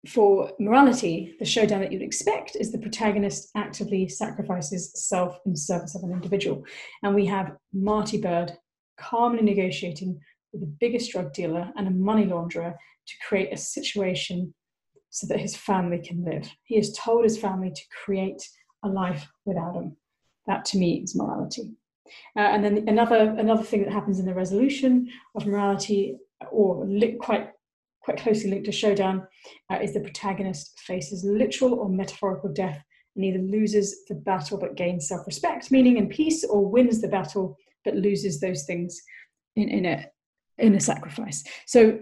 for 0.09 0.51
morality, 0.59 1.37
the 1.38 1.45
showdown 1.45 1.81
that 1.81 1.93
you'd 1.93 2.03
expect 2.03 2.57
is 2.57 2.73
the 2.73 2.79
protagonist 2.79 3.51
actively 3.57 4.09
sacrifices 4.09 4.91
self 4.95 5.38
in 5.47 5.55
service 5.55 5.95
of 5.95 6.03
an 6.03 6.11
individual. 6.11 6.65
And 7.05 7.15
we 7.15 7.27
have 7.27 7.57
Marty 7.73 8.21
Byrde 8.21 8.57
calmly 8.99 9.43
negotiating 9.43 10.19
with 10.53 10.62
the 10.62 10.75
biggest 10.81 11.12
drug 11.12 11.33
dealer 11.33 11.71
and 11.77 11.87
a 11.87 11.93
money 11.93 12.27
launderer 12.27 12.75
to 13.07 13.15
create 13.27 13.53
a 13.53 13.57
situation 13.57 14.53
so 15.12 15.27
that 15.27 15.38
his 15.38 15.55
family 15.55 15.98
can 15.98 16.25
live. 16.25 16.51
He 16.64 16.77
has 16.77 16.96
told 16.98 17.22
his 17.22 17.38
family 17.38 17.70
to 17.70 17.83
create 18.05 18.42
a 18.83 18.88
life 18.88 19.29
without 19.44 19.77
him. 19.77 19.96
That 20.46 20.64
to 20.66 20.79
me 20.79 21.03
is 21.05 21.14
morality. 21.14 21.70
Uh, 22.37 22.40
and 22.40 22.64
then 22.64 22.88
another 22.88 23.37
another 23.38 23.62
thing 23.62 23.83
that 23.85 23.92
happens 23.92 24.18
in 24.18 24.27
the 24.27 24.35
resolution 24.35 25.09
of 25.37 25.46
morality, 25.46 26.16
or 26.51 26.85
li- 26.87 27.18
quite 27.20 27.51
quite 28.03 28.18
closely 28.18 28.51
linked 28.51 28.64
to 28.64 28.72
showdown, 28.72 29.27
uh, 29.70 29.79
is 29.81 29.92
the 29.92 30.01
protagonist 30.01 30.81
faces 30.81 31.25
literal 31.25 31.75
or 31.75 31.88
metaphorical 31.88 32.53
death 32.53 32.83
and 33.14 33.25
either 33.25 33.38
loses 33.38 34.05
the 34.09 34.14
battle 34.14 34.59
but 34.59 34.77
gains 34.77 35.09
self-respect, 35.09 35.70
meaning 35.70 35.98
in 35.98 36.09
peace, 36.09 36.42
or 36.42 36.66
wins 36.66 37.01
the 37.03 37.09
battle 37.09 37.57
but 37.85 37.94
loses 37.94 38.40
those 38.40 38.64
things 38.64 38.98
in, 39.57 39.68
in 39.68 39.85
a 39.85 40.07
in 40.59 40.75
a 40.75 40.81
sacrifice. 40.81 41.44
So 41.66 41.98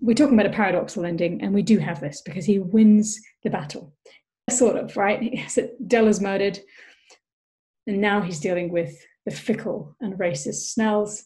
we're 0.00 0.14
talking 0.14 0.38
about 0.38 0.52
a 0.52 0.54
paradoxical 0.54 1.04
ending, 1.04 1.42
and 1.42 1.52
we 1.52 1.62
do 1.62 1.78
have 1.78 2.00
this 2.00 2.22
because 2.22 2.44
he 2.44 2.58
wins 2.58 3.20
the 3.42 3.50
battle, 3.50 3.94
sort 4.48 4.76
of, 4.76 4.96
right? 4.96 5.38
So 5.48 5.68
Del 5.86 6.08
is 6.08 6.20
murdered, 6.20 6.58
and 7.86 8.00
now 8.00 8.20
he's 8.20 8.40
dealing 8.40 8.70
with 8.70 8.96
the 9.24 9.30
fickle 9.30 9.96
and 10.00 10.14
racist 10.14 10.72
Snells, 10.72 11.24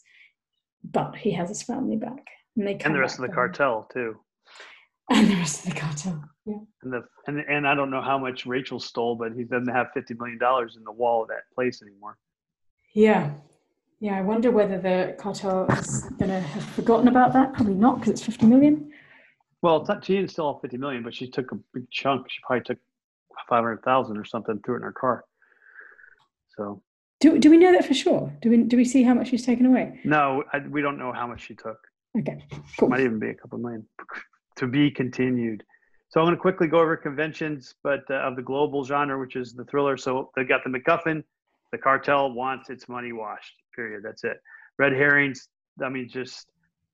but 0.83 1.17
he 1.17 1.33
has 1.33 1.49
his 1.49 1.63
family 1.63 1.97
back, 1.97 2.27
and 2.57 2.67
they 2.67 2.77
and 2.85 2.95
the 2.95 3.01
rest 3.01 3.19
of 3.19 3.27
the 3.27 3.33
cartel 3.33 3.89
too, 3.93 4.17
and 5.11 5.31
the 5.31 5.37
rest 5.37 5.65
of 5.67 5.73
the 5.73 5.81
cartel, 5.81 6.25
yeah. 6.45 6.59
And 6.83 6.93
the 6.93 7.05
and 7.27 7.39
and 7.41 7.69
I 7.69 7.75
don't 7.75 7.91
know 7.91 8.03
how 8.03 8.19
much 8.19 8.47
Rachel 8.47 8.81
stole, 8.81 9.15
but 9.15 9.33
he 9.33 9.45
doesn't 9.45 9.73
have 9.73 9.89
fifty 9.95 10.15
million 10.15 10.39
dollars 10.39 10.77
in 10.77 10.85
the 10.85 10.93
wall 10.93 11.23
of 11.23 11.29
that 11.29 11.45
place 11.55 11.81
anymore. 11.83 12.19
Yeah, 12.95 13.33
yeah, 14.01 14.17
I 14.17 14.23
wonder 14.23 14.51
whether 14.51 14.79
the 14.79 15.17
cartel 15.19 15.67
is 15.73 16.03
going 16.19 16.31
to 16.31 16.41
have 16.41 16.65
forgotten 16.71 17.09
about 17.09 17.33
that. 17.33 17.53
Probably 17.55 17.75
not, 17.75 17.99
because 17.99 18.13
it's 18.13 18.23
50 18.23 18.47
million. 18.47 18.91
Well, 19.63 19.79
it's 19.79 19.89
not, 19.89 20.05
she 20.05 20.17
didn't 20.17 20.31
steal 20.31 20.47
all 20.47 20.59
50 20.61 20.77
million, 20.77 21.03
but 21.03 21.15
she 21.15 21.31
took 21.31 21.53
a 21.53 21.57
big 21.73 21.91
chunk. 21.91 22.29
She 22.29 22.39
probably 22.47 22.65
took 22.65 22.79
500,000 23.49 24.17
or 24.17 24.25
something, 24.25 24.61
threw 24.65 24.75
it 24.75 24.79
in 24.79 24.83
her 24.83 24.93
car. 24.93 25.25
So 26.57 26.83
Do, 27.21 27.39
do 27.39 27.51
we 27.51 27.57
know 27.57 27.73
that 27.73 27.85
for 27.85 27.95
sure? 27.95 28.33
Do 28.43 28.51
we 28.51 28.59
do 28.59 28.77
we 28.77 28.85
see 28.85 29.03
how 29.03 29.15
much 29.15 29.29
she's 29.29 29.45
taken 29.45 29.67
away? 29.67 30.01
No, 30.05 30.45
I, 30.53 30.59
we 30.61 30.83
don't 30.83 30.99
know 30.99 31.13
how 31.13 31.27
much 31.27 31.47
she 31.47 31.55
took. 31.55 31.79
Okay, 32.17 32.45
cool. 32.79 32.89
Might 32.91 33.01
even 33.01 33.19
be 33.19 33.31
a 33.31 33.35
couple 33.35 33.59
million. 33.59 33.87
To 34.59 34.69
be 34.69 34.89
continued. 34.89 35.65
So 36.11 36.21
I'm 36.21 36.27
going 36.27 36.37
to 36.37 36.41
quickly 36.41 36.69
go 36.69 36.79
over 36.79 36.97
conventions, 36.97 37.75
but 37.83 38.05
uh, 38.09 38.15
of 38.15 38.37
the 38.37 38.43
global 38.43 38.85
genre, 38.85 39.19
which 39.19 39.35
is 39.35 39.53
the 39.53 39.65
thriller. 39.65 39.97
So 39.97 40.31
they've 40.37 40.49
got 40.49 40.61
the 40.63 40.71
MacGuffin. 40.71 41.25
The 41.73 41.79
cartel 41.79 42.31
wants 42.31 42.71
its 42.71 42.89
money 42.89 43.13
washed. 43.13 43.57
Period. 43.75 44.03
That's 44.05 44.25
it. 44.25 44.39
Red 44.79 44.93
herrings. 44.93 45.49
I 45.83 45.89
mean, 45.89 46.09
just 46.09 46.47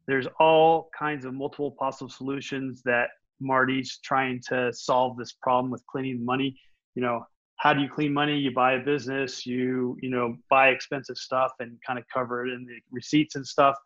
there's 0.06 0.26
all 0.38 0.90
kinds 0.98 1.24
of 1.24 1.34
multiple 1.34 1.72
possible 1.78 2.10
solutions 2.10 2.82
that 2.84 3.08
Marty's 3.40 3.98
trying 4.02 4.40
to 4.48 4.72
solve 4.72 5.16
this 5.16 5.32
problem 5.32 5.70
with 5.70 5.84
cleaning 5.86 6.24
money. 6.24 6.58
You 6.94 7.02
know, 7.02 7.24
how 7.56 7.72
do 7.72 7.80
you 7.80 7.88
clean 7.88 8.12
money? 8.12 8.36
You 8.38 8.52
buy 8.54 8.74
a 8.74 8.80
business, 8.80 9.46
you 9.46 9.96
you 10.00 10.10
know 10.10 10.36
buy 10.48 10.68
expensive 10.68 11.16
stuff 11.16 11.52
and 11.60 11.78
kind 11.86 11.98
of 11.98 12.04
cover 12.12 12.46
it 12.46 12.52
in 12.52 12.64
the 12.64 12.78
receipts 12.90 13.36
and 13.36 13.46
stuff. 13.46 13.76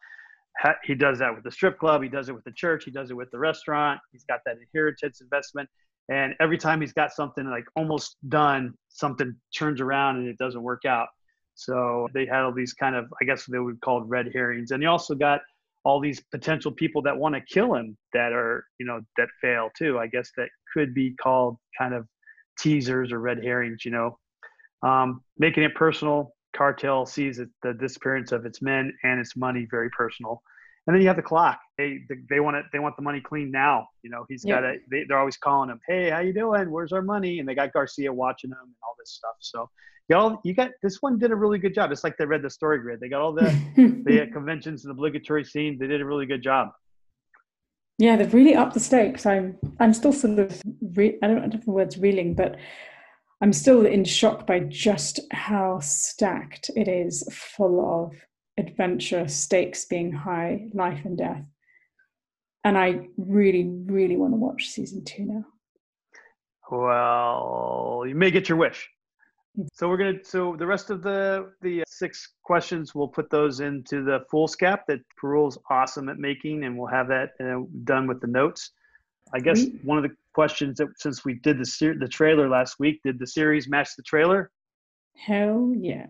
He 0.84 0.94
does 0.94 1.18
that 1.18 1.34
with 1.34 1.42
the 1.42 1.50
strip 1.50 1.78
club. 1.80 2.02
He 2.02 2.08
does 2.08 2.28
it 2.28 2.32
with 2.32 2.44
the 2.44 2.52
church. 2.52 2.84
He 2.84 2.92
does 2.92 3.10
it 3.10 3.14
with 3.14 3.30
the 3.32 3.38
restaurant. 3.38 4.00
He's 4.12 4.24
got 4.24 4.38
that 4.46 4.56
inheritance 4.58 5.20
investment. 5.20 5.68
And 6.08 6.34
every 6.40 6.58
time 6.58 6.80
he's 6.80 6.92
got 6.92 7.12
something 7.12 7.44
like 7.50 7.64
almost 7.76 8.16
done, 8.28 8.74
something 8.88 9.34
turns 9.56 9.80
around 9.80 10.18
and 10.18 10.28
it 10.28 10.38
doesn't 10.38 10.62
work 10.62 10.84
out. 10.86 11.08
So 11.54 12.08
they 12.14 12.26
had 12.26 12.42
all 12.42 12.52
these 12.52 12.72
kind 12.72 12.96
of, 12.96 13.12
I 13.20 13.24
guess 13.24 13.46
they 13.46 13.58
would 13.58 13.80
call 13.80 14.02
it 14.02 14.06
red 14.06 14.30
herrings. 14.32 14.70
And 14.70 14.82
he 14.82 14.86
also 14.86 15.14
got 15.14 15.40
all 15.84 16.00
these 16.00 16.20
potential 16.30 16.72
people 16.72 17.02
that 17.02 17.16
want 17.16 17.34
to 17.34 17.40
kill 17.42 17.74
him 17.74 17.96
that 18.12 18.32
are, 18.32 18.64
you 18.78 18.86
know, 18.86 19.00
that 19.16 19.28
fail 19.40 19.70
too. 19.76 19.98
I 19.98 20.06
guess 20.06 20.30
that 20.36 20.48
could 20.72 20.94
be 20.94 21.14
called 21.14 21.56
kind 21.78 21.94
of 21.94 22.06
teasers 22.58 23.12
or 23.12 23.20
red 23.20 23.42
herrings, 23.42 23.84
you 23.84 23.90
know. 23.90 24.18
Um, 24.82 25.22
making 25.38 25.62
it 25.62 25.74
personal, 25.74 26.34
cartel 26.56 27.06
sees 27.06 27.38
it, 27.38 27.48
the 27.62 27.74
disappearance 27.74 28.32
of 28.32 28.46
its 28.46 28.62
men 28.62 28.92
and 29.02 29.20
its 29.20 29.36
money 29.36 29.66
very 29.70 29.90
personal. 29.90 30.42
And 30.86 30.94
then 30.94 31.00
you 31.00 31.08
have 31.08 31.16
the 31.16 31.22
clock. 31.22 31.60
They 31.78 32.00
they 32.28 32.40
want 32.40 32.56
it. 32.56 32.66
They 32.70 32.78
want 32.78 32.94
the 32.96 33.02
money 33.02 33.20
clean 33.20 33.50
now. 33.50 33.88
You 34.02 34.10
know, 34.10 34.26
he's 34.28 34.44
got 34.44 34.64
it. 34.64 34.82
They, 34.90 35.04
they're 35.08 35.18
always 35.18 35.38
calling 35.38 35.70
him, 35.70 35.80
"Hey, 35.88 36.10
how 36.10 36.18
you 36.18 36.34
doing? 36.34 36.70
Where's 36.70 36.92
our 36.92 37.00
money?" 37.00 37.38
And 37.38 37.48
they 37.48 37.54
got 37.54 37.72
Garcia 37.72 38.12
watching 38.12 38.50
them 38.50 38.58
and 38.62 38.74
all 38.82 38.94
this 38.98 39.12
stuff. 39.12 39.36
So 39.40 39.70
y'all, 40.08 40.40
you 40.44 40.54
got 40.54 40.70
this 40.82 41.00
one 41.00 41.18
did 41.18 41.30
a 41.30 41.36
really 41.36 41.58
good 41.58 41.74
job. 41.74 41.92
It's 41.92 42.04
like 42.04 42.16
they 42.16 42.26
read 42.26 42.42
the 42.42 42.50
story 42.50 42.78
grid. 42.78 43.00
They 43.00 43.08
got 43.08 43.20
all 43.20 43.32
the 43.32 43.50
the 43.76 44.28
conventions 44.32 44.84
and 44.84 44.92
obligatory 44.92 45.44
scenes. 45.44 45.78
They 45.78 45.86
did 45.86 46.00
a 46.00 46.04
really 46.04 46.26
good 46.26 46.42
job. 46.42 46.70
Yeah, 47.98 48.16
they've 48.16 48.34
really 48.34 48.56
upped 48.56 48.74
the 48.74 48.80
stakes. 48.80 49.24
I'm 49.26 49.56
I'm 49.80 49.94
still 49.94 50.12
sort 50.12 50.38
of 50.38 50.60
re- 50.94 51.18
I 51.22 51.26
don't 51.26 51.36
know 51.36 51.58
if 51.58 51.64
the 51.64 51.70
words 51.70 51.98
reeling, 51.98 52.34
but 52.34 52.56
I'm 53.40 53.52
still 53.52 53.86
in 53.86 54.04
shock 54.04 54.46
by 54.46 54.60
just 54.60 55.20
how 55.30 55.80
stacked 55.80 56.70
it 56.76 56.88
is, 56.88 57.28
full 57.30 58.04
of 58.04 58.14
adventure, 58.56 59.28
stakes 59.28 59.84
being 59.84 60.12
high, 60.12 60.68
life 60.72 61.04
and 61.04 61.18
death. 61.18 61.44
And 62.64 62.78
I 62.78 63.08
really, 63.18 63.68
really 63.86 64.16
want 64.16 64.32
to 64.32 64.38
watch 64.38 64.68
season 64.68 65.04
two 65.04 65.24
now. 65.26 65.44
Well, 66.70 68.04
you 68.08 68.14
may 68.14 68.30
get 68.30 68.48
your 68.48 68.56
wish. 68.56 68.88
So 69.72 69.88
we're 69.88 69.96
gonna. 69.96 70.24
So 70.24 70.56
the 70.56 70.66
rest 70.66 70.90
of 70.90 71.02
the 71.02 71.52
the 71.62 71.84
six 71.86 72.34
questions, 72.42 72.94
we'll 72.94 73.08
put 73.08 73.30
those 73.30 73.60
into 73.60 74.02
the 74.02 74.24
foolscap 74.32 74.80
that 74.88 75.00
Parul's 75.20 75.58
awesome 75.70 76.08
at 76.08 76.18
making, 76.18 76.64
and 76.64 76.76
we'll 76.76 76.88
have 76.88 77.06
that 77.08 77.30
uh, 77.40 77.64
done 77.84 78.06
with 78.06 78.20
the 78.20 78.26
notes. 78.26 78.72
I 79.32 79.38
guess 79.38 79.62
mm-hmm. 79.62 79.86
one 79.86 79.98
of 79.98 80.02
the 80.02 80.14
questions 80.34 80.78
that 80.78 80.88
since 80.96 81.24
we 81.24 81.34
did 81.34 81.58
the 81.58 81.66
ser- 81.66 81.98
the 81.98 82.08
trailer 82.08 82.48
last 82.48 82.80
week, 82.80 83.00
did 83.04 83.18
the 83.18 83.26
series 83.26 83.68
match 83.68 83.90
the 83.96 84.02
trailer? 84.02 84.50
Hell 85.16 85.72
yeah! 85.76 86.06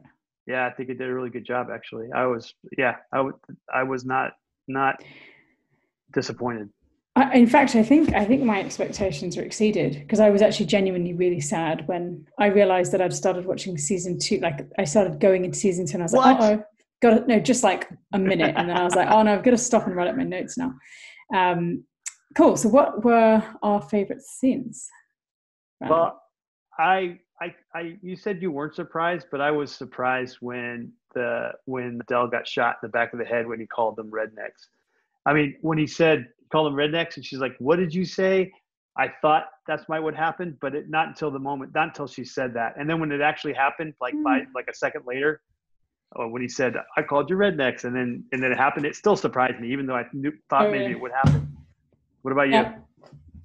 Yeah, 0.46 0.66
I 0.66 0.70
think 0.70 0.88
it 0.88 0.98
did 0.98 1.08
a 1.08 1.14
really 1.14 1.30
good 1.30 1.44
job. 1.44 1.68
Actually, 1.72 2.08
I 2.12 2.26
was 2.26 2.54
yeah, 2.78 2.96
I 3.12 3.20
would 3.20 3.34
I 3.72 3.82
was 3.82 4.06
not 4.06 4.32
not 4.68 5.02
disappointed. 6.12 6.70
I, 7.16 7.34
in 7.36 7.46
fact, 7.46 7.76
I 7.76 7.82
think 7.84 8.12
I 8.12 8.24
think 8.24 8.42
my 8.42 8.60
expectations 8.60 9.36
were 9.36 9.44
exceeded 9.44 10.00
because 10.00 10.18
I 10.18 10.30
was 10.30 10.42
actually 10.42 10.66
genuinely 10.66 11.12
really 11.12 11.40
sad 11.40 11.86
when 11.86 12.26
I 12.38 12.46
realized 12.46 12.90
that 12.92 13.00
I'd 13.00 13.12
started 13.12 13.46
watching 13.46 13.78
season 13.78 14.18
two. 14.18 14.38
Like 14.38 14.66
I 14.78 14.84
started 14.84 15.20
going 15.20 15.44
into 15.44 15.56
season 15.56 15.86
two, 15.86 15.94
and 15.94 16.02
I 16.02 16.06
was 16.06 16.12
what? 16.12 16.40
like, 16.40 16.58
"Oh, 16.58 16.64
got 17.00 17.10
to, 17.10 17.26
no, 17.26 17.38
just 17.38 17.62
like 17.62 17.88
a 18.12 18.18
minute," 18.18 18.54
and 18.56 18.68
then 18.68 18.76
I 18.76 18.82
was 18.82 18.96
like, 18.96 19.08
"Oh 19.08 19.22
no, 19.22 19.32
I've 19.32 19.44
got 19.44 19.52
to 19.52 19.58
stop 19.58 19.86
and 19.86 19.94
write 19.94 20.08
up 20.08 20.16
my 20.16 20.24
notes 20.24 20.58
now." 20.58 20.74
Um, 21.32 21.84
cool. 22.36 22.56
So, 22.56 22.68
what 22.68 23.04
were 23.04 23.42
our 23.62 23.80
favorite 23.80 24.22
scenes? 24.22 24.88
Well, 25.80 26.20
I, 26.78 27.20
I, 27.40 27.54
I, 27.74 27.96
you 28.02 28.16
said 28.16 28.42
you 28.42 28.50
weren't 28.50 28.74
surprised, 28.74 29.26
but 29.30 29.40
I 29.40 29.50
was 29.50 29.70
surprised 29.70 30.38
when 30.40 30.92
the 31.14 31.50
when 31.66 32.00
Del 32.08 32.26
got 32.26 32.48
shot 32.48 32.78
in 32.82 32.88
the 32.88 32.92
back 32.92 33.12
of 33.12 33.20
the 33.20 33.24
head 33.24 33.46
when 33.46 33.60
he 33.60 33.66
called 33.66 33.94
them 33.94 34.10
rednecks. 34.10 34.66
I 35.26 35.32
mean, 35.32 35.56
when 35.60 35.78
he 35.78 35.86
said 35.86 36.28
call 36.54 36.64
them 36.64 36.74
rednecks, 36.74 37.16
and 37.16 37.24
she's 37.24 37.40
like, 37.40 37.56
"What 37.58 37.76
did 37.76 37.92
you 37.92 38.04
say?" 38.04 38.52
I 38.96 39.08
thought 39.20 39.46
that's 39.66 39.88
might 39.88 40.00
what 40.00 40.14
happened, 40.14 40.56
but 40.60 40.74
it, 40.74 40.88
not 40.88 41.08
until 41.08 41.30
the 41.32 41.38
moment, 41.38 41.72
not 41.74 41.88
until 41.88 42.06
she 42.06 42.24
said 42.24 42.54
that. 42.54 42.74
And 42.78 42.88
then 42.88 43.00
when 43.00 43.10
it 43.10 43.20
actually 43.20 43.54
happened, 43.54 43.94
like 44.00 44.14
by 44.22 44.40
hmm. 44.40 44.52
like 44.54 44.66
a 44.70 44.74
second 44.74 45.02
later, 45.04 45.40
when 46.14 46.42
he 46.42 46.48
said, 46.48 46.76
"I 46.96 47.02
called 47.02 47.28
you 47.28 47.36
rednecks," 47.36 47.84
and 47.84 47.94
then 47.94 48.24
and 48.32 48.40
then 48.42 48.52
it 48.52 48.58
happened, 48.58 48.86
it 48.86 48.94
still 48.94 49.16
surprised 49.16 49.58
me, 49.58 49.72
even 49.72 49.86
though 49.86 49.96
I 49.96 50.06
knew, 50.12 50.32
thought 50.48 50.66
oh, 50.66 50.70
maybe 50.70 50.92
it 50.92 51.00
would 51.00 51.12
happen. 51.12 51.56
What 52.22 52.32
about 52.32 52.46
you? 52.46 52.54
Yeah. 52.54 52.76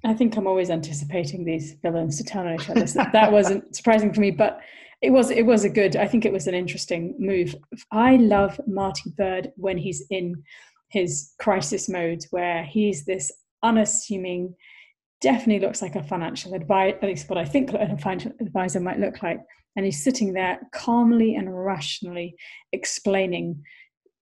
I 0.04 0.14
think 0.14 0.36
I'm 0.36 0.46
always 0.46 0.70
anticipating 0.70 1.44
these 1.44 1.74
villains 1.82 2.16
to 2.16 2.24
turn 2.24 2.46
on 2.46 2.54
each 2.54 2.70
other. 2.70 2.86
So 2.86 3.04
that 3.12 3.30
wasn't 3.30 3.76
surprising 3.80 4.14
for 4.14 4.20
me, 4.20 4.30
but 4.30 4.60
it 5.02 5.10
was 5.10 5.30
it 5.30 5.44
was 5.44 5.64
a 5.64 5.68
good. 5.68 5.96
I 5.96 6.06
think 6.06 6.24
it 6.24 6.32
was 6.32 6.46
an 6.46 6.54
interesting 6.54 7.14
move. 7.18 7.54
I 7.90 8.16
love 8.16 8.58
Marty 8.66 9.10
Byrde 9.18 9.52
when 9.56 9.76
he's 9.76 10.04
in 10.10 10.42
his 10.90 11.32
crisis 11.38 11.88
modes 11.88 12.26
where 12.30 12.62
he's 12.64 13.04
this 13.04 13.32
unassuming, 13.62 14.54
definitely 15.20 15.64
looks 15.64 15.82
like 15.82 15.96
a 15.96 16.02
financial 16.02 16.54
advisor, 16.54 16.96
at 16.96 17.04
least 17.04 17.28
what 17.28 17.38
I 17.38 17.44
think 17.44 17.72
a 17.72 17.96
financial 17.98 18.32
advisor 18.40 18.80
might 18.80 18.98
look 18.98 19.22
like. 19.22 19.40
And 19.76 19.84
he's 19.84 20.02
sitting 20.02 20.32
there 20.32 20.60
calmly 20.72 21.36
and 21.36 21.64
rationally 21.64 22.34
explaining 22.72 23.62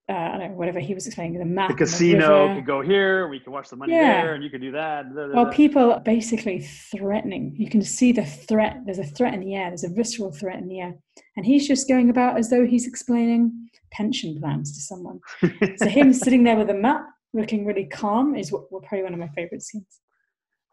uh, 0.09 0.13
I 0.13 0.39
don't 0.39 0.39
know, 0.39 0.57
whatever 0.57 0.81
he 0.81 0.95
was 0.95 1.07
explaining, 1.07 1.39
the 1.39 1.45
map. 1.45 1.69
The 1.69 1.77
casino 1.77 2.49
the 2.49 2.55
could 2.55 2.67
go 2.67 2.81
here, 2.81 3.29
we 3.29 3.39
can 3.41 3.53
watch 3.53 3.69
the 3.69 3.77
money 3.77 3.93
yeah. 3.93 4.23
there, 4.23 4.35
and 4.35 4.43
you 4.43 4.49
could 4.49 4.63
do 4.63 4.73
that. 4.73 5.13
Blah, 5.13 5.27
blah, 5.27 5.43
well, 5.43 5.53
people 5.53 5.93
are 5.93 6.01
basically 6.01 6.61
threatening. 6.61 7.55
You 7.59 7.69
can 7.69 7.83
see 7.83 8.13
the 8.13 8.25
threat. 8.25 8.79
There's 8.87 8.99
a 8.99 9.05
threat 9.05 9.35
in 9.35 9.41
the 9.41 9.55
air. 9.55 9.69
There's 9.69 9.85
a 9.85 9.91
visceral 9.91 10.33
threat 10.33 10.59
in 10.59 10.69
the 10.69 10.81
air. 10.81 10.95
And 11.37 11.45
he's 11.45 11.69
just 11.69 11.89
going 11.89 12.09
about 12.09 12.39
as 12.39 12.49
though 12.49 12.67
he's 12.67 12.87
explaining 12.87 13.69
pension 13.91 14.41
plans 14.41 14.73
to 14.73 14.81
someone. 14.81 15.21
so 15.77 15.87
him 15.87 16.13
sitting 16.15 16.43
there 16.43 16.57
with 16.57 16.71
a 16.71 16.75
map, 16.75 17.05
looking 17.35 17.67
really 17.67 17.85
calm, 17.85 18.35
is 18.35 18.51
what, 18.51 18.73
well, 18.73 18.81
probably 18.81 19.03
one 19.03 19.13
of 19.13 19.21
my 19.21 19.29
favorite 19.29 19.63
scenes. 19.63 20.01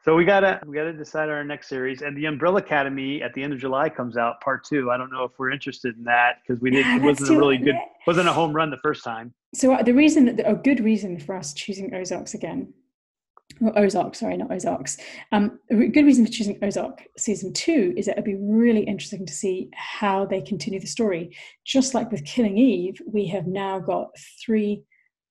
So 0.06 0.16
we 0.16 0.24
gotta 0.24 0.62
we 0.68 0.76
gotta 0.76 0.94
decide 0.94 1.30
our 1.30 1.44
next 1.44 1.68
series, 1.68 2.04
and 2.04 2.16
the 2.16 2.26
Umbrella 2.26 2.60
Academy 2.60 3.24
at 3.24 3.34
the 3.34 3.42
end 3.42 3.54
of 3.54 3.60
July 3.60 3.90
comes 3.90 4.18
out, 4.18 4.40
part 4.40 4.64
two. 4.64 4.92
I 4.92 4.98
don't 4.98 5.12
know 5.12 5.24
if 5.24 5.32
we're 5.40 5.50
interested 5.50 5.98
in 5.98 6.04
that 6.04 6.42
because 6.46 6.62
we 6.62 6.70
didn't. 6.70 6.92
Yeah, 6.92 6.98
it 6.98 7.02
wasn't 7.02 7.32
a 7.32 7.38
really 7.40 7.58
good, 7.58 7.76
wasn't 8.06 8.30
a 8.30 8.32
home 8.32 8.54
run 8.54 8.70
the 8.70 8.78
first 8.78 9.04
time. 9.04 9.34
So 9.56 9.74
uh, 9.74 9.82
the 9.82 9.96
reason, 9.96 10.40
a 10.46 10.54
good 10.54 10.80
reason 10.80 11.20
for 11.20 11.36
us 11.36 11.56
choosing 11.56 11.92
Ozarks 11.96 12.36
again, 12.36 12.72
or 13.62 13.76
Ozark, 13.80 14.14
sorry, 14.14 14.38
not 14.38 14.52
Ozarks. 14.52 14.98
Um, 15.32 15.60
a 15.72 15.88
good 15.88 16.06
reason 16.06 16.24
for 16.24 16.32
choosing 16.32 16.60
Ozark 16.62 17.02
season 17.18 17.52
two 17.52 17.96
is 17.98 18.06
that 18.06 18.12
it'd 18.12 18.26
be 18.26 18.36
really 18.36 18.84
interesting 18.84 19.26
to 19.26 19.34
see 19.34 19.72
how 19.74 20.24
they 20.24 20.40
continue 20.40 20.80
the 20.80 20.86
story. 20.86 21.36
Just 21.64 21.96
like 21.96 22.12
with 22.12 22.24
Killing 22.26 22.60
Eve, 22.60 23.02
we 23.12 23.26
have 23.30 23.48
now 23.48 23.80
got 23.80 24.12
three 24.46 24.84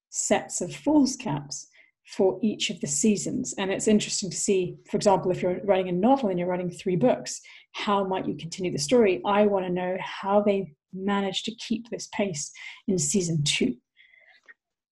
sets 0.09 0.59
of 0.59 0.71
foolscaps 0.71 1.67
for 2.05 2.39
each 2.41 2.69
of 2.69 2.79
the 2.81 2.87
seasons. 2.87 3.53
And 3.57 3.71
it's 3.71 3.87
interesting 3.87 4.29
to 4.29 4.37
see, 4.37 4.77
for 4.89 4.97
example, 4.97 5.31
if 5.31 5.41
you're 5.41 5.59
writing 5.63 5.89
a 5.89 5.91
novel 5.91 6.29
and 6.29 6.37
you're 6.37 6.47
writing 6.47 6.69
three 6.69 6.95
books, 6.95 7.41
how 7.73 8.03
might 8.03 8.27
you 8.27 8.35
continue 8.35 8.71
the 8.71 8.77
story? 8.77 9.21
I 9.25 9.45
want 9.47 9.65
to 9.65 9.71
know 9.71 9.97
how 9.99 10.41
they 10.41 10.73
managed 10.93 11.45
to 11.45 11.55
keep 11.55 11.89
this 11.89 12.07
pace 12.13 12.51
in 12.87 12.97
season 12.97 13.43
two. 13.43 13.75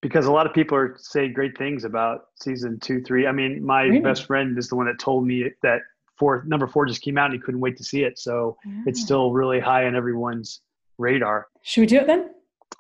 Because 0.01 0.25
a 0.25 0.31
lot 0.31 0.45
of 0.45 0.53
people 0.53 0.77
are 0.77 0.97
saying 0.99 1.33
great 1.33 1.57
things 1.57 1.85
about 1.85 2.25
season 2.41 2.79
two, 2.79 3.01
three. 3.01 3.25
I 3.25 3.31
mean, 3.31 3.63
my 3.63 3.83
really? 3.83 3.99
best 3.99 4.25
friend 4.25 4.57
is 4.57 4.67
the 4.67 4.75
one 4.75 4.87
that 4.87 4.99
told 4.99 5.25
me 5.25 5.49
that 5.61 5.79
four 6.17 6.43
number 6.45 6.67
four 6.67 6.85
just 6.85 7.01
came 7.01 7.17
out 7.17 7.25
and 7.25 7.35
he 7.35 7.39
couldn't 7.39 7.61
wait 7.61 7.77
to 7.77 7.83
see 7.83 8.03
it. 8.03 8.19
So 8.19 8.57
it's 8.85 8.99
ah. 9.01 9.05
still 9.05 9.31
really 9.31 9.61
high 9.61 9.85
on 9.85 9.95
everyone's 9.95 10.61
radar. 10.97 11.47
Should 11.61 11.81
we 11.81 11.87
do 11.87 11.97
it 11.97 12.07
then? 12.07 12.31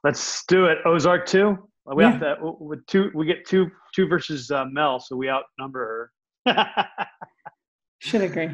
Let's 0.03 0.43
do 0.47 0.65
it. 0.65 0.79
Ozark 0.85 1.25
two. 1.25 1.57
We 1.85 2.03
yeah. 2.03 2.11
have 2.11 2.19
to 2.21 2.55
with 2.59 2.85
two. 2.85 3.11
We 3.13 3.25
get 3.25 3.45
two 3.45 3.69
two 3.93 4.07
versus 4.07 4.49
uh, 4.51 4.65
Mel, 4.71 4.99
so 4.99 5.15
we 5.15 5.29
outnumber 5.29 6.11
her. 6.45 6.63
Should 7.99 8.21
agree. 8.21 8.49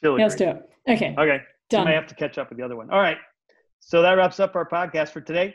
She'll 0.00 0.14
agree. 0.14 0.22
Let's 0.22 0.34
do 0.34 0.50
it. 0.50 0.70
Okay. 0.88 1.14
Okay. 1.18 1.40
Done. 1.68 1.86
I 1.86 1.92
have 1.92 2.06
to 2.06 2.14
catch 2.14 2.38
up 2.38 2.48
with 2.48 2.58
the 2.58 2.64
other 2.64 2.76
one. 2.76 2.90
All 2.90 3.00
right. 3.00 3.18
So 3.80 4.00
that 4.02 4.12
wraps 4.12 4.40
up 4.40 4.56
our 4.56 4.66
podcast 4.68 5.10
for 5.10 5.20
today. 5.20 5.54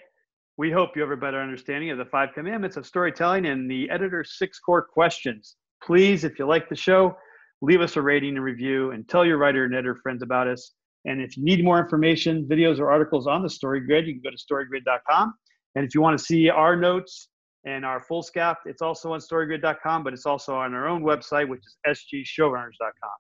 We 0.58 0.72
hope 0.72 0.96
you 0.96 1.02
have 1.02 1.10
a 1.10 1.18
better 1.18 1.42
understanding 1.42 1.90
of 1.90 1.98
the 1.98 2.06
five 2.06 2.30
commandments 2.36 2.78
of 2.78 2.86
storytelling 2.86 3.48
and 3.48 3.70
the 3.70 3.90
editor's 3.90 4.38
six 4.38 4.60
core 4.60 4.84
questions. 4.84 5.56
Please, 5.84 6.24
if 6.24 6.38
you 6.38 6.46
like 6.46 6.70
the 6.70 6.76
show, 6.76 7.18
leave 7.62 7.82
us 7.82 7.98
a 7.98 8.02
rating 8.02 8.36
and 8.36 8.44
review 8.44 8.92
and 8.92 9.10
tell 9.10 9.26
your 9.26 9.38
writer 9.38 9.66
and 9.66 9.74
editor 9.74 9.96
friends 10.04 10.22
about 10.22 10.48
us. 10.48 10.74
And 11.06 11.22
if 11.22 11.36
you 11.36 11.44
need 11.44 11.64
more 11.64 11.80
information, 11.80 12.48
videos, 12.48 12.80
or 12.80 12.92
articles 12.92 13.26
on 13.26 13.42
the 13.42 13.50
Story 13.50 13.82
Grid, 13.82 14.06
you 14.06 14.14
can 14.14 14.22
go 14.22 14.30
to 14.30 14.38
storygrid.com. 14.38 15.34
And 15.76 15.86
if 15.86 15.96
you 15.96 16.02
want 16.02 16.18
to 16.18 16.24
see 16.24 16.50
our 16.50 16.76
notes 16.76 17.30
and 17.66 17.86
our 17.86 18.04
foolscap, 18.04 18.58
it's 18.66 18.82
also 18.82 19.14
on 19.14 19.20
storygrid.com, 19.20 20.04
but 20.04 20.14
it's 20.14 20.26
also 20.26 20.56
on 20.56 20.74
our 20.74 20.88
own 20.88 21.04
website, 21.04 21.48
which 21.48 21.62
is 21.66 21.78
sgshowrunners.com. 21.88 23.12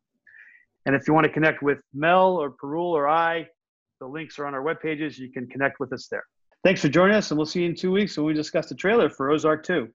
And 0.85 0.95
if 0.95 1.07
you 1.07 1.13
want 1.13 1.25
to 1.25 1.31
connect 1.31 1.63
with 1.63 1.81
Mel 1.93 2.35
or 2.35 2.51
Parul 2.51 2.91
or 2.91 3.07
I, 3.07 3.47
the 3.99 4.07
links 4.07 4.37
are 4.37 4.45
on 4.45 4.53
our 4.53 4.61
web 4.61 4.81
pages. 4.81 5.17
You 5.17 5.31
can 5.31 5.47
connect 5.47 5.79
with 5.79 5.93
us 5.93 6.07
there. 6.11 6.23
Thanks 6.63 6.81
for 6.81 6.89
joining 6.89 7.15
us, 7.15 7.31
and 7.31 7.37
we'll 7.37 7.45
see 7.45 7.61
you 7.61 7.69
in 7.69 7.75
two 7.75 7.91
weeks 7.91 8.17
when 8.17 8.25
we 8.25 8.33
discuss 8.33 8.67
the 8.67 8.75
trailer 8.75 9.09
for 9.09 9.31
Ozark 9.31 9.63
2. 9.65 9.87